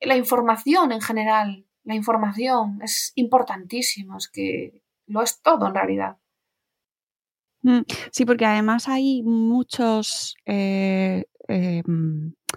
[0.00, 6.18] la información en general, la información es importantísima, es que lo es todo en realidad.
[7.66, 7.80] Mm,
[8.12, 11.82] sí, porque además hay muchos eh, eh,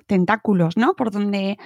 [0.05, 0.93] tentáculos, ¿no?
[0.95, 1.57] Por donde,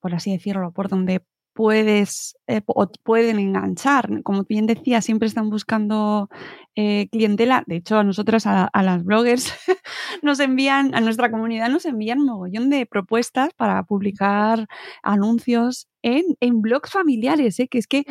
[0.00, 1.24] por así decirlo, por donde
[1.56, 4.22] puedes eh, o pueden enganchar.
[4.22, 6.28] Como bien decía, siempre están buscando
[6.76, 7.64] eh, clientela.
[7.66, 9.52] De hecho, a nosotras, a, las bloggers,
[10.22, 14.68] nos envían, a nuestra comunidad nos envían un mogollón de propuestas para publicar
[15.02, 17.68] anuncios en, en blogs familiares, ¿eh?
[17.68, 18.04] que es que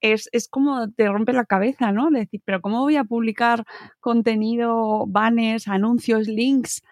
[0.00, 2.10] es, es, como te rompe la cabeza, ¿no?
[2.10, 3.64] Decir, pero ¿cómo voy a publicar
[4.00, 6.82] contenido, banners, anuncios, links?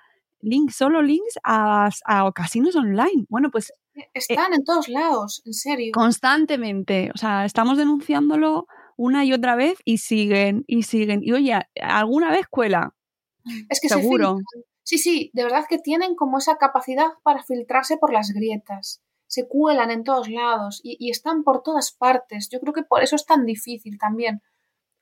[0.43, 3.25] links, solo links a, a, casinos online.
[3.29, 5.93] Bueno, pues eh, Están en todos lados, en serio.
[5.95, 7.11] Constantemente.
[7.15, 11.21] O sea, estamos denunciándolo una y otra vez y siguen y siguen.
[11.23, 12.95] Y oye, alguna vez cuela.
[13.69, 14.39] Es que seguro.
[14.83, 19.03] sí, sí, de verdad que tienen como esa capacidad para filtrarse por las grietas.
[19.29, 22.49] Se cuelan en todos lados y, y están por todas partes.
[22.51, 24.43] Yo creo que por eso es tan difícil también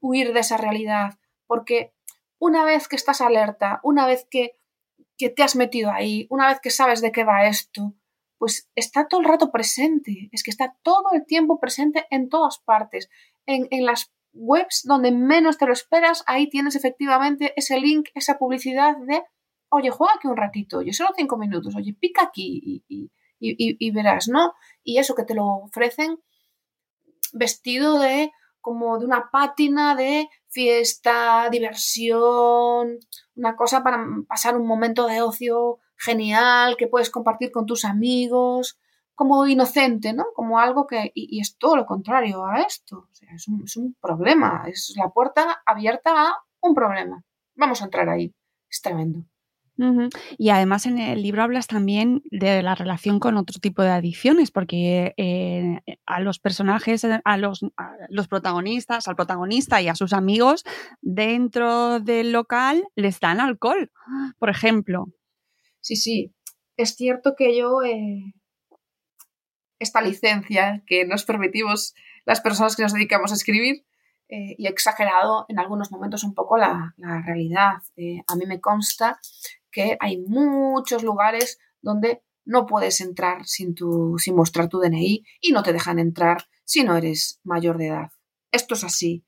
[0.01, 1.19] huir de esa realidad.
[1.47, 1.95] Porque
[2.39, 4.59] una vez que estás alerta, una vez que,
[5.17, 7.95] que te has metido ahí, una vez que sabes de qué va esto,
[8.45, 12.59] pues está todo el rato presente, es que está todo el tiempo presente en todas
[12.59, 13.09] partes.
[13.47, 18.37] En, en las webs donde menos te lo esperas, ahí tienes efectivamente ese link, esa
[18.37, 19.23] publicidad de,
[19.71, 23.91] oye, juega aquí un ratito, oye, solo cinco minutos, oye, pica aquí y, y, y,
[23.93, 24.53] verás, ¿no?
[24.83, 26.19] Y eso que te lo ofrecen
[27.33, 28.31] vestido de
[28.61, 32.99] como de una pátina de fiesta, diversión,
[33.37, 38.79] una cosa para pasar un momento de ocio genial que puedes compartir con tus amigos,
[39.15, 40.25] como inocente, ¿no?
[40.35, 41.13] Como algo que...
[41.15, 43.09] Y, es todo lo contrario a esto.
[43.11, 47.23] O sea, es, un, es un problema, es la puerta abierta a un problema.
[47.55, 48.35] Vamos a entrar ahí.
[48.69, 49.25] Es tremendo.
[50.39, 54.53] Y además en el libro hablas también de la relación con otro tipo de adicciones,
[54.53, 60.13] porque eh, a los personajes, a los, a los, protagonistas, al protagonista y a sus
[60.13, 60.65] amigos
[61.03, 63.91] dentro del local les dan alcohol,
[64.39, 65.09] por ejemplo
[65.85, 66.35] sí, sí,
[66.77, 68.33] es cierto que yo, eh,
[69.79, 71.94] esta licencia que nos permitimos
[72.25, 73.85] las personas que nos dedicamos a escribir,
[74.29, 76.94] eh, y he exagerado en algunos momentos un poco la,
[77.27, 77.75] realidad.
[77.97, 79.20] Eh, a mí me consta
[79.70, 85.53] que hay muchos lugares donde no puedes entrar sin, tu, sin mostrar tu DNI y
[85.53, 88.11] no te dejan entrar si no eres mayor de edad.
[88.51, 89.27] Esto es así.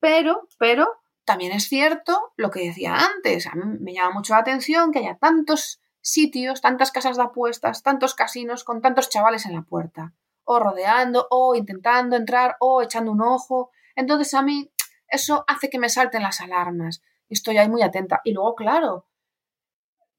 [0.00, 0.88] Pero, pero,
[1.28, 5.00] también es cierto lo que decía antes, a mí me llama mucho la atención que
[5.00, 10.14] haya tantos sitios, tantas casas de apuestas, tantos casinos con tantos chavales en la puerta,
[10.44, 13.70] o rodeando, o intentando entrar, o echando un ojo.
[13.94, 14.72] Entonces a mí
[15.06, 17.02] eso hace que me salten las alarmas.
[17.28, 18.22] Estoy ahí muy atenta.
[18.24, 19.04] Y luego, claro,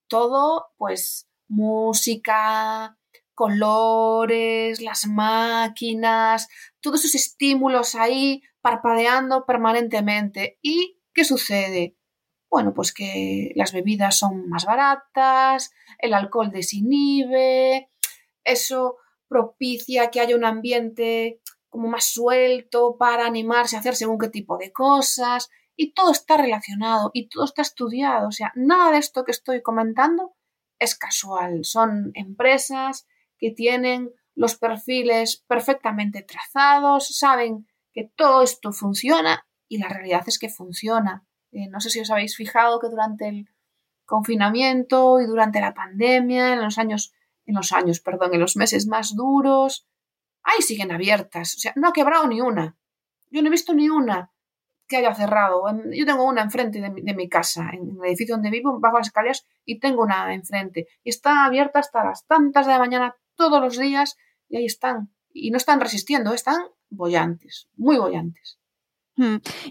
[0.08, 3.00] todo, pues, música,
[3.34, 6.50] colores, las máquinas,
[6.82, 10.60] todos esos estímulos ahí parpadeando permanentemente.
[10.62, 11.98] Y ¿Qué sucede?
[12.50, 17.90] Bueno, pues que las bebidas son más baratas, el alcohol desinhibe,
[18.46, 18.96] eso
[19.28, 24.58] propicia que haya un ambiente como más suelto para animarse a hacer según qué tipo
[24.58, 29.26] de cosas, y todo está relacionado y todo está estudiado, o sea, nada de esto
[29.26, 30.38] que estoy comentando
[30.80, 39.49] es casual, son empresas que tienen los perfiles perfectamente trazados, saben que todo esto funciona
[39.70, 41.26] y la realidad es que funciona.
[41.52, 43.50] Eh, no sé si os habéis fijado que durante el
[44.06, 47.14] confinamiento y durante la pandemia, en los años,
[47.46, 49.88] en los años, perdón, en los meses más duros,
[50.42, 51.56] ahí siguen abiertas.
[51.56, 52.78] O sea, no ha quebrado ni una.
[53.30, 54.34] Yo no he visto ni una
[54.88, 55.64] que haya cerrado.
[55.94, 58.98] Yo tengo una enfrente de mi, de mi casa, en el edificio donde vivo, bajo
[58.98, 60.88] las escaleras, y tengo una enfrente.
[61.04, 64.18] Y está abierta hasta las tantas de la mañana todos los días,
[64.48, 65.14] y ahí están.
[65.32, 66.60] Y no están resistiendo, están
[66.90, 68.60] bollantes, muy bollantes.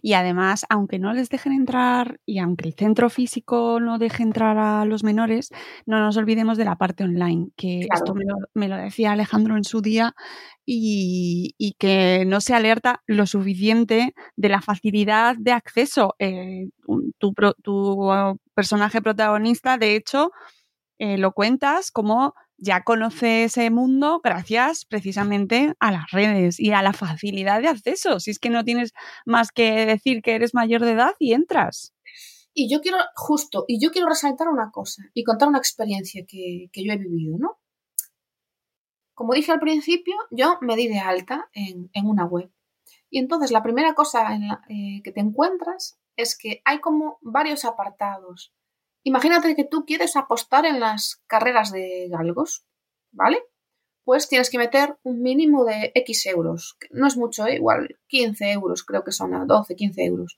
[0.03, 4.59] Y además, aunque no les dejen entrar y aunque el centro físico no deje entrar
[4.59, 5.51] a los menores,
[5.87, 8.15] no nos olvidemos de la parte online, que esto
[8.55, 10.15] me lo, decía Alejandro en su día
[10.65, 16.15] y, que no se alerta lo suficiente de la facilidad de acceso.
[16.19, 16.69] Eh,
[17.19, 17.35] tu,
[18.55, 20.31] personaje protagonista, de hecho,
[20.99, 26.83] eh, lo cuentas como ya conoce ese mundo gracias precisamente a las redes y a
[26.83, 28.21] la facilidad de acceso.
[28.21, 28.93] Si es que no tienes
[29.25, 31.95] más que decir que eres mayor de edad y entras.
[32.53, 36.69] Y yo quiero, justo, y yo quiero resaltar una cosa y contar una experiencia que,
[36.75, 37.59] yo he vivido, ¿no?
[39.15, 42.51] Como dije al principio, yo me di de alta en, una web.
[43.11, 44.35] Y entonces la primera cosa
[44.69, 48.53] eh, que te encuentras es que hay como varios apartados
[49.03, 52.65] Imagínate que tú quieres apostar en las carreras de galgos,
[53.11, 53.43] ¿vale?
[54.05, 56.77] Pues tienes que meter un mínimo de X euros.
[56.91, 57.57] No es mucho, ¿eh?
[57.57, 60.37] igual 15 euros, creo que son 12, 15 euros.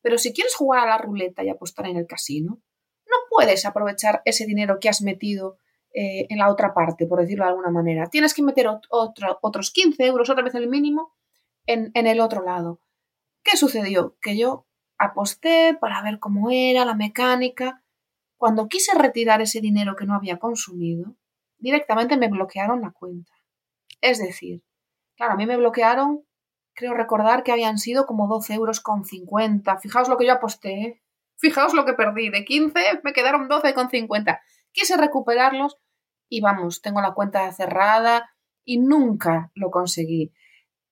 [0.00, 2.60] Pero si quieres jugar a la ruleta y apostar en el casino,
[3.06, 5.58] no puedes aprovechar ese dinero que has metido
[5.92, 8.06] eh, en la otra parte, por decirlo de alguna manera.
[8.06, 11.14] Tienes que meter otros 15 euros, otra vez el mínimo,
[11.66, 12.80] en el otro lado.
[13.42, 14.16] ¿Qué sucedió?
[14.20, 14.66] Que yo
[14.98, 17.82] aposté para ver cómo era la mecánica
[18.38, 21.16] cuando quise retirar ese dinero que no había consumido,
[21.58, 23.32] directamente me bloquearon la cuenta.
[24.00, 24.62] Es decir,
[25.16, 26.24] claro, a mí me bloquearon,
[26.72, 29.78] creo recordar que habían sido como 12 euros con 50.
[29.78, 31.02] Fijaos lo que yo aposté, ¿eh?
[31.36, 32.30] Fijaos lo que perdí.
[32.30, 34.40] De 15 me quedaron 12 con 50.
[34.70, 35.76] Quise recuperarlos
[36.28, 38.30] y vamos, tengo la cuenta cerrada
[38.64, 40.32] y nunca lo conseguí.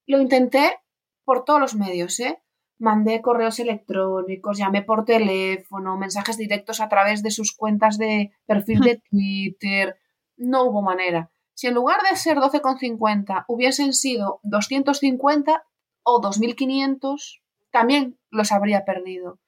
[0.07, 0.81] Lo intenté
[1.25, 2.43] por todos los medios, ¿eh?
[2.79, 8.81] Mandé correos electrónicos, llamé por teléfono, mensajes directos a través de sus cuentas de perfil
[8.81, 9.97] de Twitter.
[10.37, 11.31] No hubo manera.
[11.55, 15.65] Si en lugar de ser 12,50 hubiesen sido 250
[16.03, 19.39] o 2.500, también los habría perdido.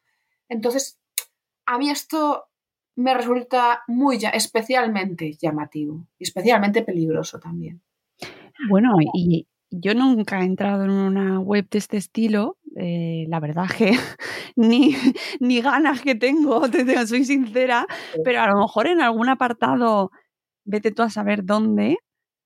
[0.49, 0.99] Entonces,
[1.67, 2.47] a mí esto
[2.97, 7.83] me resulta muy especialmente llamativo y especialmente peligroso también.
[8.69, 13.67] Bueno, y yo nunca he entrado en una web de este estilo, eh, la verdad
[13.77, 13.93] que
[14.57, 14.95] ni,
[15.41, 17.87] ni ganas que tengo, te, soy sincera,
[18.25, 20.11] pero a lo mejor en algún apartado,
[20.65, 21.99] vete tú a saber dónde,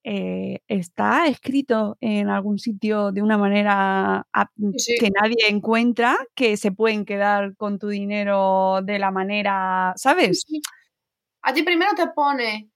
[0.05, 4.27] eh, está escrito en algún sitio de una manera
[4.99, 10.45] que nadie encuentra, que se pueden quedar con tu dinero de la manera, ¿sabes?
[11.43, 12.71] Allí primero te pone,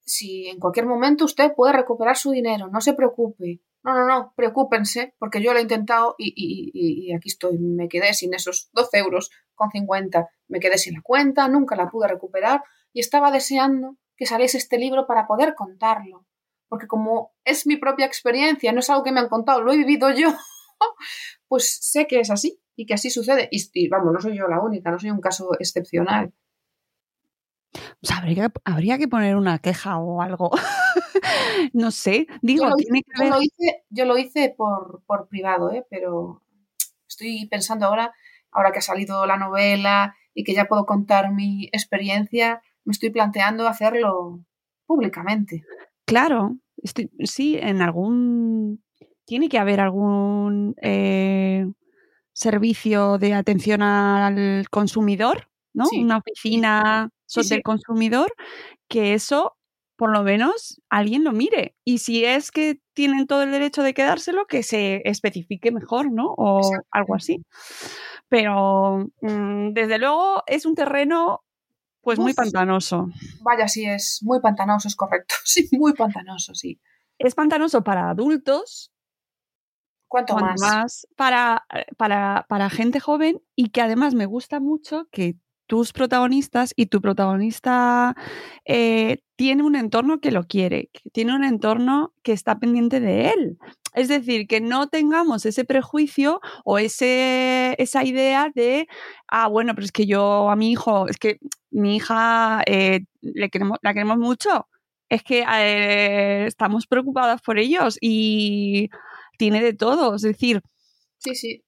[0.00, 3.60] si en cualquier momento usted puede recuperar su dinero, no se preocupe.
[3.84, 8.12] No, no, no, preocúpense, porque yo lo he intentado y, y, aquí estoy, me quedé
[8.12, 12.62] sin esos 12 euros con 50, me quedé sin la cuenta, nunca la pude recuperar
[12.92, 16.26] y estaba deseando que saliese este libro para poder contarlo,
[16.68, 19.76] porque como es mi propia experiencia, no es algo que me han contado, lo he
[19.76, 20.28] vivido yo,
[21.48, 23.48] pues sé que es así y que así sucede.
[23.50, 26.32] Y, vamos, no soy yo la única, no soy un caso excepcional.
[28.14, 30.50] Habría, habría que poner una queja o algo.
[31.72, 35.28] no sé, digo, yo lo, tiene que yo lo hice, yo lo hice por, por
[35.28, 35.86] privado, ¿eh?
[35.90, 36.42] pero
[37.08, 38.12] estoy pensando ahora,
[38.50, 43.10] ahora que ha salido la novela y que ya puedo contar mi experiencia, me estoy
[43.10, 44.40] planteando hacerlo
[44.86, 45.64] públicamente.
[46.04, 46.56] Claro,
[47.24, 48.82] sí, en algún...
[49.26, 51.66] Tiene que haber algún eh,
[52.32, 55.84] servicio de atención al consumidor, ¿no?
[55.92, 58.32] Una oficina del consumidor,
[58.88, 59.58] que eso
[59.98, 61.74] por lo menos alguien lo mire.
[61.84, 66.34] Y si es que tienen todo el derecho de quedárselo, que se especifique mejor, ¿no?
[66.38, 66.60] O
[66.92, 67.44] algo así.
[68.28, 71.42] Pero mm, desde luego es un terreno
[72.00, 73.08] pues muy pantanoso.
[73.42, 75.34] Vaya, sí, es muy pantanoso, es correcto.
[75.44, 76.80] Sí, muy pantanoso, sí.
[77.18, 78.92] Es pantanoso para adultos.
[80.06, 80.60] ¿Cuánto más?
[80.60, 81.66] más para,
[81.96, 85.36] para, para gente joven y que además me gusta mucho que
[85.68, 88.16] tus protagonistas y tu protagonista
[88.64, 93.58] eh, tiene un entorno que lo quiere, tiene un entorno que está pendiente de él.
[93.94, 98.88] Es decir, que no tengamos ese prejuicio o ese, esa idea de,
[99.28, 101.38] ah, bueno, pero es que yo a mi hijo, es que
[101.70, 104.68] mi hija eh, le queremos, la queremos mucho,
[105.10, 108.88] es que eh, estamos preocupadas por ellos y
[109.38, 110.14] tiene de todo.
[110.16, 110.62] Es decir,
[111.18, 111.62] sí, sí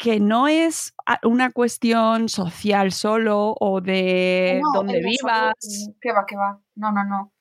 [0.00, 0.94] que no es
[1.24, 5.52] una cuestión social solo o de donde vivas.
[6.00, 6.58] Que va, que va.
[6.74, 7.34] No, no, no.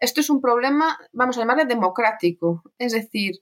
[0.00, 3.34] esto es un problema, vamos a llamarle democrático, es decir,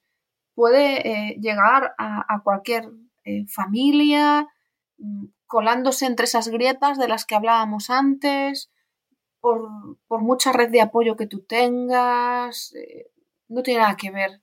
[0.57, 2.91] puede eh, llegar a, cualquier
[3.22, 4.49] eh, familia,
[4.99, 8.72] mm, colándose entre esas grietas de las que hablábamos antes,
[9.41, 9.70] por,
[10.09, 13.07] mucha red de apoyo que tú tengas, eh,
[13.47, 14.43] no tiene nada que ver.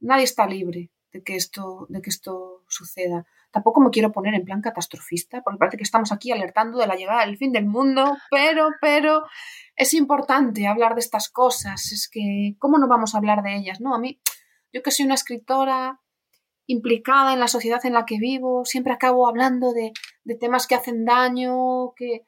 [0.00, 3.26] nadie está libre de que esto, de que esto suceda.
[3.50, 6.96] Tampoco me quiero poner en plan catastrofista, porque parece que estamos aquí alertando de la
[6.96, 9.22] llegada del fin del mundo, pero, pero
[9.76, 11.92] es importante hablar de estas cosas.
[11.92, 13.80] Es que, ¿cómo no vamos a hablar de ellas?
[13.80, 14.20] No, a mí,
[14.72, 16.00] yo que soy una escritora
[16.66, 19.92] implicada en la sociedad en la que vivo, siempre acabo hablando de,
[20.38, 22.26] temas que hacen daño, que,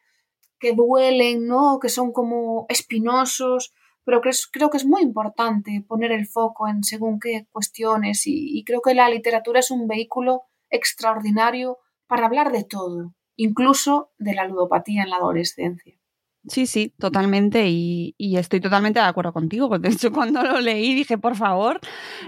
[0.61, 1.79] que duelen, ¿no?
[1.81, 3.75] Que son como espinosos
[4.09, 8.81] pero creo, que es muy importante poner el foco en según qué cuestiones y, creo
[8.81, 15.03] que la literatura es un vehículo extraordinario para hablar de todo, incluso de la ludopatía
[15.03, 16.01] en la adolescencia.
[16.49, 17.67] Sí, sí, totalmente.
[17.69, 19.79] Y, estoy totalmente de acuerdo contigo.
[19.79, 21.79] De hecho, cuando lo leí dije, por favor,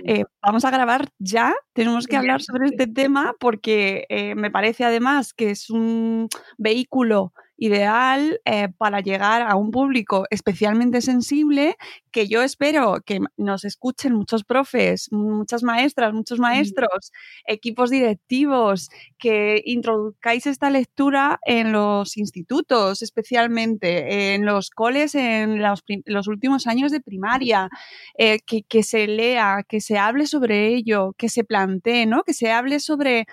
[0.04, 1.54] eh, vamos a grabar ya.
[1.72, 6.28] Tenemos que hablar sobre este tema porque eh, me parece además que es un
[6.58, 11.76] vehículo ideal eh, para llegar a un público especialmente sensible
[12.10, 17.12] que yo espero que nos escuchen muchos profes, muchas maestras, muchos maestros,
[17.46, 18.88] equipos directivos,
[19.18, 26.90] que introduzcáis esta lectura en los institutos, especialmente en los coles en los, últimos años
[26.90, 27.68] de primaria,
[28.16, 32.22] eh, que, que se lea, que se hable sobre ello, que se plantee, ¿no?
[32.22, 33.26] que se hable sobre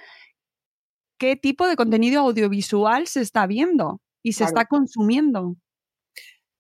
[1.18, 5.56] qué tipo de contenido audiovisual se está viendo y se está consumiendo.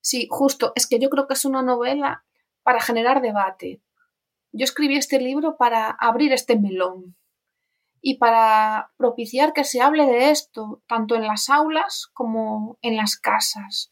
[0.01, 0.71] Sí, justo.
[0.75, 2.25] Es que yo creo que es una novela
[2.63, 3.81] para generar debate.
[4.51, 7.15] Yo escribí este libro para abrir este melón
[8.01, 13.17] y para propiciar que se hable de esto, tanto en las aulas como en las
[13.17, 13.91] casas.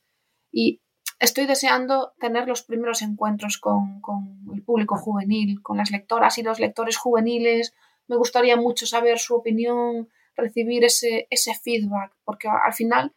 [0.51, 0.81] Y
[1.19, 6.43] estoy deseando tener los primeros encuentros con, con, el público juvenil, con las lectoras y
[6.43, 7.73] los lectores juveniles.
[8.07, 13.13] Me gustaría mucho saber su opinión, recibir ese, ese feedback, porque al final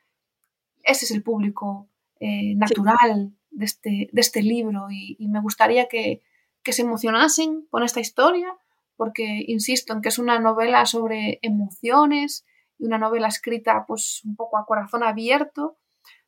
[0.82, 1.88] ese es el público
[2.20, 4.88] eh, natural de, este, de este libro.
[4.90, 6.22] Y, me gustaría que,
[6.64, 8.54] se emocionasen con esta historia
[8.94, 12.44] porque insisto en que es una novela sobre emociones
[12.78, 15.78] y una novela escrita pues un poco a corazón abierto,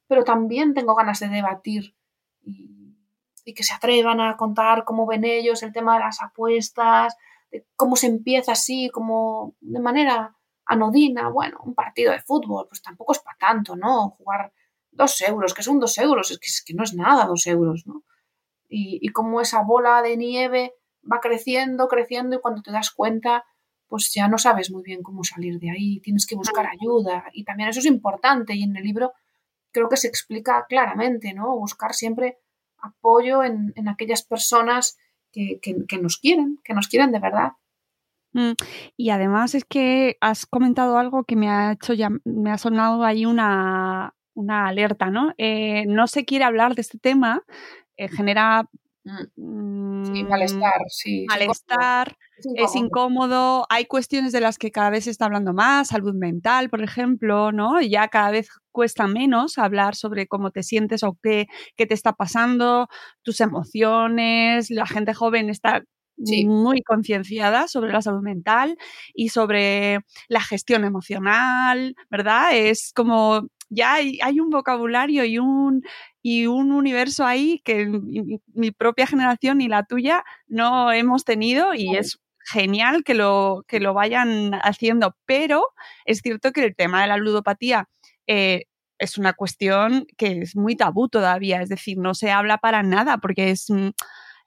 [0.07, 1.95] pero también tengo ganas de debatir
[2.43, 2.97] y,
[3.45, 7.19] y, que se atrevan a contar cómo ven ellos el tema de las apuestas,
[7.51, 10.39] de cómo se empieza así, como de manera
[10.71, 14.11] anodina, bueno, un partido de fútbol, pues tampoco es para tanto, ¿no?
[14.11, 14.53] Jugar
[14.91, 17.87] dos euros, que son dos euros, es que, es que no es nada dos euros,
[17.87, 18.05] ¿no?
[18.69, 20.75] Y, y como esa bola de nieve
[21.11, 23.45] va creciendo, creciendo y cuando te das cuenta,
[23.89, 27.45] pues ya no sabes muy bien cómo salir de ahí, tienes que buscar ayuda y
[27.45, 29.13] también eso es importante y en el libro
[29.73, 31.57] creo que se explica claramente, ¿no?
[31.57, 32.39] Buscar siempre
[32.79, 34.97] apoyo en, en aquellas personas
[35.33, 37.53] que, que, nos quieren, que nos quieren de verdad.
[38.33, 38.53] Mm,
[38.97, 43.05] y además es que has comentado algo que me ha hecho ya, me ha sonado
[43.05, 45.33] ahí una, una alerta, ¿no?
[45.39, 47.43] Eh, no se quiere hablar de este tema,
[47.97, 48.69] eh, genera
[49.05, 51.27] mm, malestar, sí.
[51.29, 52.17] Malestar,
[52.55, 53.67] es incómodo.
[53.69, 57.53] Hay cuestiones de las que cada vez se está hablando más, salud mental, por ejemplo,
[57.53, 57.81] ¿no?
[57.81, 62.13] Ya cada vez cuesta menos hablar sobre cómo te sientes o qué, qué te está
[62.13, 62.89] pasando,
[63.23, 64.71] tus emociones.
[64.71, 65.83] La gente joven está
[66.47, 68.77] muy concienciada sobre la salud mental
[69.15, 72.55] y sobre la gestión emocional, ¿verdad?
[72.55, 75.83] Es como ya hay, un vocabulario y un,
[76.23, 81.97] y un universo ahí que mi, propia generación y la tuya no hemos tenido y
[81.97, 85.63] es genial que lo, que lo vayan haciendo, pero
[86.05, 87.89] es cierto que el tema de la ludopatía
[88.27, 88.65] eh,
[88.99, 93.19] es una cuestión que es muy tabú todavía, es decir, no se habla para nada
[93.19, 93.69] porque es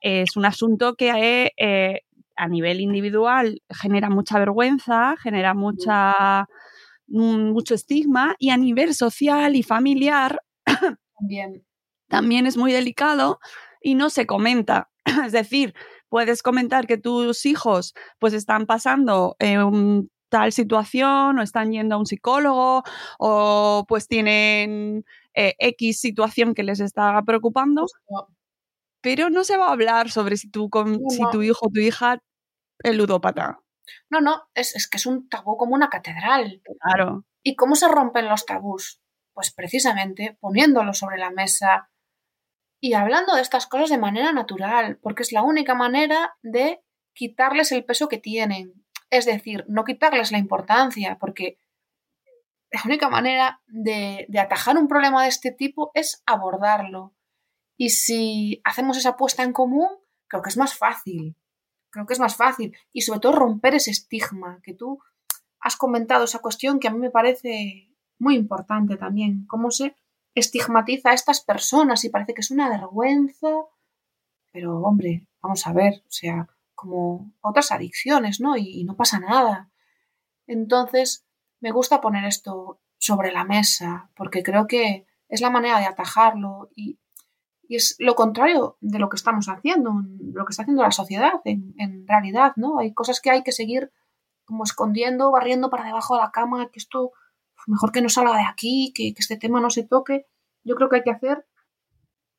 [0.03, 2.01] es un asunto que eh,
[2.35, 6.47] a nivel individual genera mucha vergüenza, genera mucha,
[7.07, 10.41] mm, mucho estigma y a nivel social y familiar
[11.17, 11.65] también.
[12.09, 13.39] también es muy delicado
[13.81, 14.89] y no se comenta.
[15.25, 15.73] Es decir,
[16.09, 19.35] puedes comentar que tus hijos pues están pasando
[20.29, 22.83] tal situación o están yendo a un psicólogo
[23.19, 27.85] o pues tienen eh, X situación que les está preocupando,
[29.03, 31.81] pero no se va a hablar sobre si, tú con, si tu hijo o tu
[31.81, 32.19] hija
[32.79, 33.59] es ludópata.
[34.09, 36.61] No, no, es, es, que es un tabú como una catedral.
[36.79, 37.25] Claro.
[37.43, 39.01] ¿Y cómo se rompen los tabús?
[39.33, 41.91] Pues precisamente poniéndolo sobre la mesa
[42.79, 46.81] y hablando de estas cosas de manera natural, porque es la única manera de
[47.13, 48.85] quitarles el peso que tienen.
[49.09, 51.59] Es decir, no quitarles la importancia, porque
[52.71, 57.13] la única manera de, de atajar un problema de este tipo es abordarlo
[57.77, 59.89] Y si hacemos esa apuesta en común,
[60.27, 61.35] creo que es más fácil.
[61.89, 62.75] Creo que es más fácil.
[62.91, 64.99] Y sobre todo romper ese estigma que tú
[65.59, 69.45] has comentado, esa cuestión que a mí me parece muy importante también.
[69.47, 69.95] Cómo se
[70.35, 73.49] estigmatiza a estas personas y parece que es una vergüenza.
[74.51, 78.57] Pero, hombre, vamos a ver, o sea, como otras adicciones, ¿no?
[78.57, 79.71] Y, y no pasa nada.
[80.47, 81.25] Entonces,
[81.59, 86.69] me gusta poner esto sobre la mesa, porque creo que es la manera de atajarlo
[86.75, 86.99] y,
[87.69, 89.93] es lo contrario de lo que estamos haciendo,
[90.33, 92.79] lo que está haciendo la sociedad en, realidad, ¿no?
[92.79, 93.91] Hay cosas que hay que seguir
[94.45, 97.11] como escondiendo, barriendo para debajo de la cama, que esto
[97.67, 100.27] mejor que no salga de aquí, que, que este tema no se toque.
[100.63, 101.45] Yo creo que hay que hacer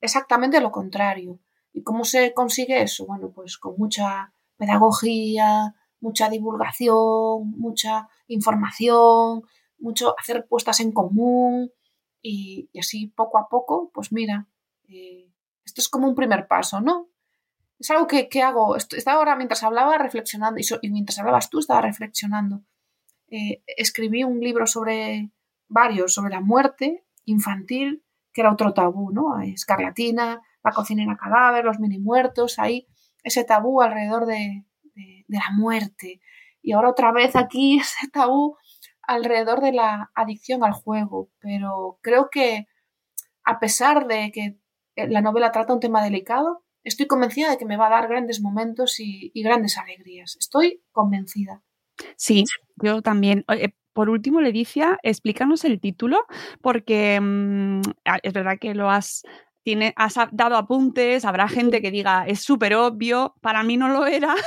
[0.00, 1.40] exactamente lo contrario.
[1.72, 3.06] ¿Y cómo se consigue eso?
[3.06, 9.42] Bueno, pues con mucha pedagogía, mucha divulgación, mucha información,
[9.78, 11.70] mucho hacer puestas en común
[12.22, 14.48] y, así poco a poco, pues mira,
[14.88, 15.30] eh,
[15.64, 17.08] esto es como un primer paso, ¿no?
[17.78, 22.62] Es algo que, hago, estaba ahora mientras hablaba reflexionando y, mientras hablabas tú estaba reflexionando.
[23.28, 25.30] Eh, escribí un libro sobre
[25.68, 29.40] varios, sobre la muerte infantil, que era otro tabú, ¿no?
[29.40, 32.86] Escarlatina, la cocinera cadáver, los mini muertos, ahí
[33.22, 34.64] ese tabú alrededor de,
[34.94, 36.20] de la muerte.
[36.62, 38.56] Y ahora otra vez aquí ese tabú
[39.02, 42.66] alrededor de la adicción al juego, pero creo que
[43.44, 44.58] a pesar de que
[44.96, 48.40] la novela trata un tema delicado, estoy convencida de que me va a dar grandes
[48.40, 50.36] momentos y, grandes alegrías.
[50.38, 51.62] Estoy convencida.
[52.16, 52.44] Sí,
[52.82, 53.44] yo también.
[53.92, 56.26] por último, Leticia, explícanos el título,
[56.60, 57.80] porque mm,
[58.22, 59.22] es verdad que lo has
[59.64, 64.06] tiene, has dado apuntes, habrá gente que diga es súper obvio, para mí no lo
[64.06, 64.34] era.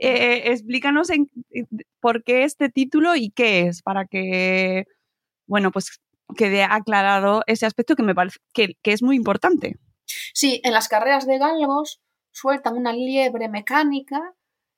[0.00, 1.30] Eh, explícanos en,
[2.00, 4.86] por qué este título y qué es, para que,
[5.46, 6.00] bueno, pues
[6.36, 9.78] quede aclarado ese aspecto que me parece que, es muy importante.
[10.32, 12.00] Sí, en las carreras de galgos
[12.30, 14.34] sueltan una liebre mecánica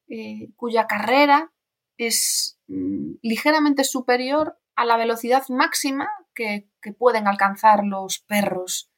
[0.09, 1.53] eh, cuya carrera
[1.97, 8.91] es mm, ligeramente superior a la velocidad máxima que, que, pueden alcanzar los perros.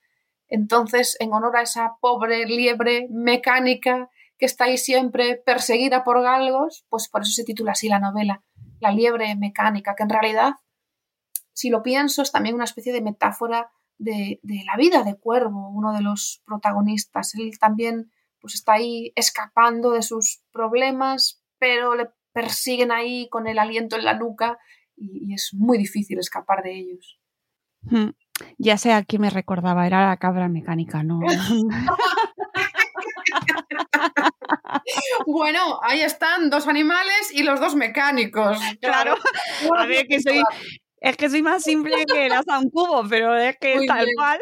[0.49, 6.87] Entonces, en honor a esa pobre liebre mecánica que está ahí siempre perseguida por galgos,
[6.89, 8.43] pues por eso se titula así la novela,
[8.81, 10.53] La liebre mecánica, que en realidad,
[11.59, 15.93] si lo pienso, es también una especie de metáfora de, la vida de Cuervo, uno
[15.93, 17.35] de los protagonistas.
[17.35, 23.59] Él también pues está ahí escapando de sus problemas, pero le persiguen ahí con el
[23.59, 24.57] aliento en la nuca
[24.95, 27.19] y, es muy difícil escapar de ellos.
[27.81, 28.11] Hmm.
[28.57, 31.19] Ya sé a quién me recordaba, era la cabra mecánica, ¿no?
[35.27, 38.61] bueno, ahí están dos animales y los dos mecánicos.
[38.81, 39.17] Claro,
[39.77, 40.41] a ver que soy,
[41.01, 44.39] es que soy más simple que asa un cubo, pero es que tal cual.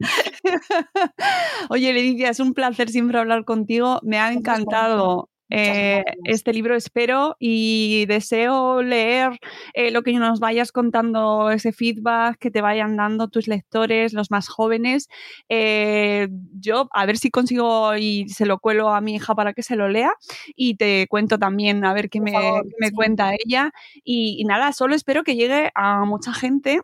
[1.70, 4.00] Oye, Leticia, es un placer siempre hablar contigo.
[4.02, 9.38] Me ha encantado eh, este libro espero y deseo leer
[9.74, 14.30] eh, lo que nos vayas contando, ese feedback que te vayan dando tus lectores, los
[14.30, 15.08] más jóvenes.
[15.48, 16.28] Eh,
[16.58, 19.76] yo a ver si consigo y se lo cuelo a mi hija para que se
[19.76, 20.12] lo lea
[20.54, 22.32] y te cuento también a ver qué me,
[22.94, 23.72] cuenta ella.
[24.04, 26.80] y nada, solo espero que llegue a mucha gente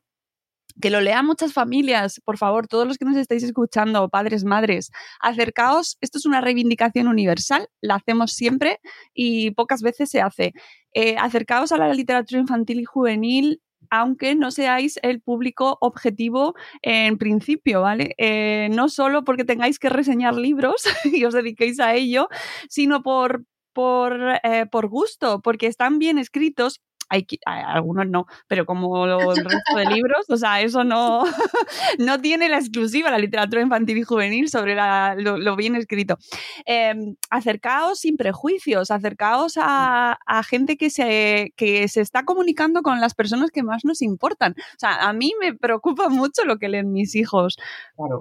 [0.81, 4.91] que lo lean muchas familias, por favor, todos los que nos estáis escuchando, padres, madres,
[5.21, 8.81] acercaos, esto es una reivindicación universal, la hacemos siempre
[9.15, 10.53] y pocas veces se hace.
[10.93, 13.61] Eh, acercaos a la literatura infantil y juvenil
[13.91, 18.15] aunque no seáis el público objetivo en principio, ¿vale?
[18.19, 22.29] Eh, no solo porque tengáis que reseñar libros y os dediquéis a ello,
[22.69, 29.07] sino por, por, eh, por gusto, porque están bien escritos hay, algunos no, pero como
[29.07, 31.25] el resto de libros, o sea, eso no,
[31.99, 34.77] no tiene la exclusiva la literatura infantil y juvenil sobre
[35.17, 36.19] lo, bien escrito.
[36.65, 43.15] Em, acercaos sin prejuicios, acercaos a, gente que se, que se está comunicando con las
[43.15, 44.53] personas que más nos importan.
[44.53, 47.57] O sea, a mí me preocupa mucho lo que leen mis hijos,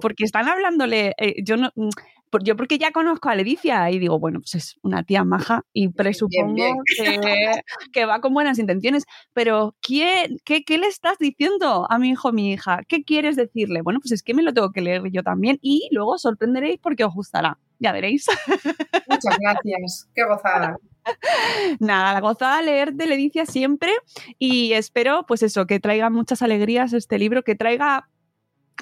[0.00, 1.72] porque están hablándole, eh, yo no
[2.42, 5.88] yo porque ya conozco a Leticia y digo, bueno, pues es una tía maja y
[5.88, 6.82] presupongo
[7.92, 12.32] Que, va con buenas intenciones, pero ¿qué, qué, le estás diciendo a mi hijo o
[12.32, 12.80] mi hija?
[12.88, 13.82] ¿Qué quieres decirle?
[13.82, 17.04] Bueno, pues es que me lo tengo que leer yo también y luego sorprenderéis porque
[17.04, 17.58] os gustará.
[17.78, 18.26] Ya veréis.
[19.08, 20.08] Muchas gracias.
[20.14, 20.76] Qué gozada.
[21.80, 23.92] Nada, la gozada leer de Leticia siempre
[24.38, 28.08] y espero, pues eso, que traiga muchas alegrías este libro, que traiga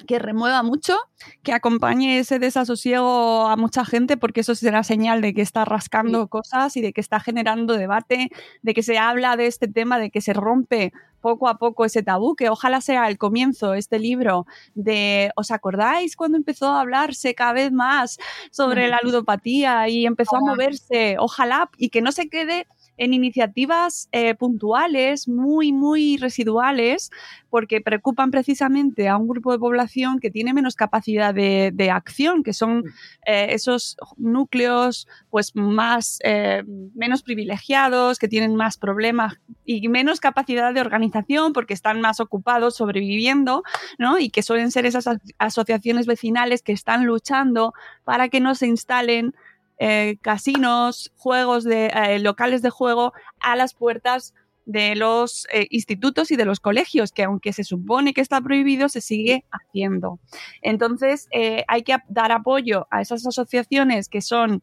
[0.06, 0.96] que remueva mucho,
[1.42, 6.28] que acompañe ese desasosiego a mucha gente, porque eso será señal de que está rascando
[6.28, 8.30] cosas y de que está generando debate,
[8.62, 12.02] de que se habla de este tema, de que se rompe poco a poco ese
[12.02, 17.34] tabú, que ojalá sea el comienzo, este libro de, ¿os acordáis cuando empezó a hablarse
[17.34, 18.18] cada vez más
[18.50, 21.16] sobre la ludopatía y empezó a moverse?
[21.18, 22.66] Ojalá y que no se quede
[22.96, 27.10] en iniciativas eh, puntuales muy, muy residuales,
[27.50, 32.42] porque preocupan precisamente a un grupo de población que tiene menos capacidad de, de acción,
[32.42, 32.84] que son
[33.26, 36.62] eh, esos núcleos pues más eh,
[36.94, 39.34] menos privilegiados, que tienen más problemas
[39.64, 43.62] y menos capacidad de organización porque están más ocupados sobreviviendo,
[43.98, 44.18] ¿no?
[44.18, 47.72] Y que suelen ser esas asociaciones vecinales que están luchando
[48.04, 49.34] para que no se instalen
[49.78, 54.34] eh, casinos, juegos de eh, locales de juego a las puertas
[54.66, 58.88] de los eh, institutos y de los colegios, que aunque se supone que está prohibido,
[58.88, 60.20] se sigue haciendo.
[60.62, 61.28] Entonces,
[61.68, 64.62] hay que dar apoyo a esas asociaciones que son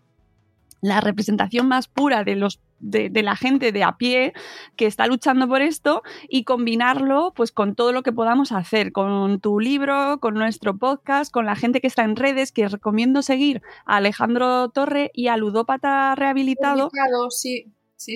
[0.82, 4.34] la representación más pura de los de, la gente de a pie
[4.75, 9.39] que está luchando por esto y combinarlo pues con todo lo que podamos hacer, con
[9.39, 13.61] tu libro, con nuestro podcast, con la gente que está en redes, que recomiendo seguir
[13.86, 16.89] a Alejandro Torre y a Ludópata Rehabilitado,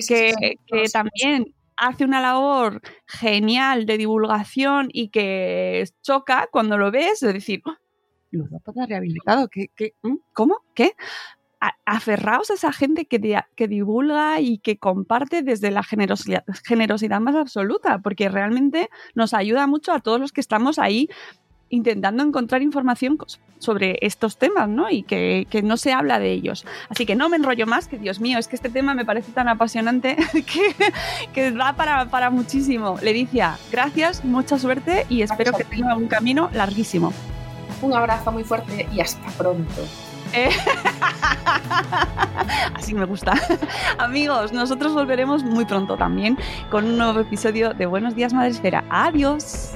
[0.08, 7.20] que, que también hace una labor genial de divulgación y que choca cuando lo ves,
[7.20, 7.76] de decir, oh,
[8.30, 10.16] ludópata rehabilitado, ¿qué, qué, ¿Mm?
[10.32, 10.60] ¿cómo?
[10.74, 10.92] ¿Qué?
[11.84, 17.34] Aferraos a esa gente que, que, divulga y que comparte desde la generosidad, generosidad más
[17.34, 21.08] absoluta, porque realmente nos ayuda mucho a todos los que estamos ahí
[21.68, 23.18] intentando encontrar información
[23.58, 24.90] sobre estos temas, ¿no?
[24.90, 26.64] Y que, que, no se habla de ellos.
[26.88, 29.32] Así que no me enrollo más, que Dios mío, es que este tema me parece
[29.32, 30.74] tan apasionante que,
[31.32, 32.98] que da para, para muchísimo.
[33.02, 37.12] Leticia, gracias, mucha suerte y espero que tenga un camino larguísimo.
[37.82, 39.82] Un abrazo muy fuerte y hasta pronto.
[40.36, 40.50] Eh,
[42.74, 43.32] así me gusta.
[43.98, 46.36] Amigos, nosotros volveremos muy pronto también
[46.70, 48.84] con un nuevo episodio de Buenos Días Madre Esfera.
[48.90, 49.75] Adiós.